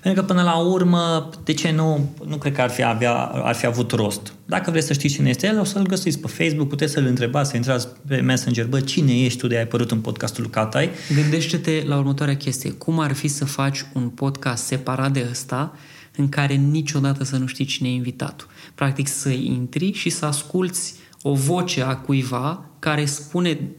[0.02, 3.56] Pentru că până la urmă, de ce nu, nu cred că ar fi, avea, ar
[3.56, 4.34] fi avut rost.
[4.46, 7.50] Dacă vreți să știți cine este el, o să-l găsiți pe Facebook, puteți să-l întrebați,
[7.50, 10.90] să intrați pe Messenger, bă, cine ești tu de ai apărut în podcastul Catai?
[11.22, 12.72] Gândește-te la următoarea chestie.
[12.72, 15.74] Cum ar fi să faci un podcast separat de ăsta,
[16.16, 18.48] în care niciodată să nu știi cine e invitatul.
[18.76, 23.70] Practic să intri și să asculți o voce a cuiva care spune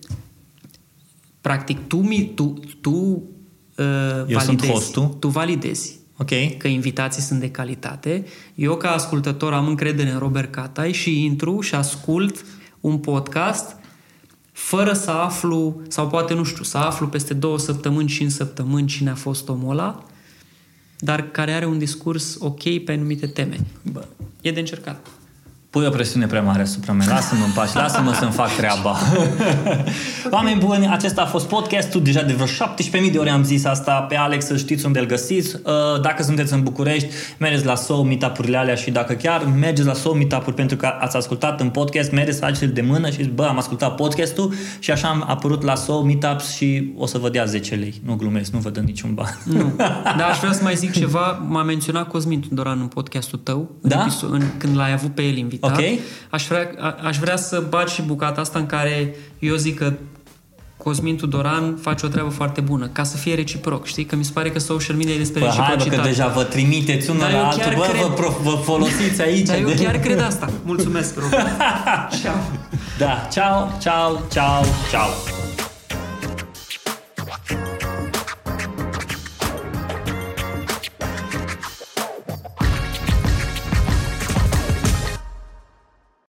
[1.40, 2.00] practic tu,
[2.34, 3.24] tu, tu uh,
[3.76, 5.16] Eu validezi, sunt hostul.
[5.20, 6.56] tu validezi Ok.
[6.58, 8.24] că invitații sunt de calitate.
[8.54, 12.44] Eu ca ascultător am încredere în Robert Catai și intru și ascult
[12.80, 13.76] un podcast
[14.52, 19.10] fără să aflu, sau poate nu știu, să aflu peste două săptămâni, cinci săptămâni cine
[19.10, 20.04] a fost omul ăla,
[21.04, 23.56] dar care are un discurs ok pe anumite teme.
[23.92, 24.06] Bă,
[24.40, 25.06] e de încercat.
[25.74, 27.06] Pui o presiune prea mare asupra mea.
[27.08, 28.96] Lasă-mă în pace, lasă-mă să-mi fac treaba.
[30.30, 32.02] Oameni buni, acesta a fost podcastul.
[32.02, 32.46] Deja de vreo
[33.06, 33.92] 17.000 de ori am zis asta.
[33.92, 35.54] Pe Alex să știți unde îl găsiți.
[35.54, 39.94] Uh, dacă sunteți în București, mergeți la SOU meetup-urile alea și dacă chiar mergeți la
[39.94, 43.44] SOU meetup pentru că ați ascultat în podcast, mergeți să faceți de mână și bă,
[43.44, 47.44] am ascultat podcastul și așa am apărut la SOU meetups și o să vă dea
[47.44, 48.00] 10 lei.
[48.04, 49.38] Nu glumesc, nu vă dă niciun ban.
[49.44, 49.72] Nu.
[50.18, 51.44] Dar aș vrea să mai zic ceva.
[51.48, 53.96] M-a menționat Cosmin Tudoran în podcastul tău, Da?
[53.96, 55.36] în episod, în, când l-ai avut pe el
[55.66, 55.92] invitat.
[55.92, 55.98] Ok.
[56.30, 59.92] Aș, vrea, a, aș vrea să bat și bucata asta în care eu zic că
[60.76, 64.04] Cosmin Tudoran face o treabă foarte bună, ca să fie reciproc, știi?
[64.04, 66.02] Că mi se pare că social media e despre Bă, hai bă, reciprocitate.
[66.02, 68.50] că deja vă trimiteți unul Dar la eu altul, chiar bă, cred- vă, pro- vă
[68.62, 69.46] folosiți aici.
[69.46, 70.50] Dar eu de- chiar cred asta.
[70.64, 71.46] Mulțumesc, Robert.
[72.22, 72.34] Ciao.
[72.98, 75.73] Da, ciao, ciao, ciao, ciao.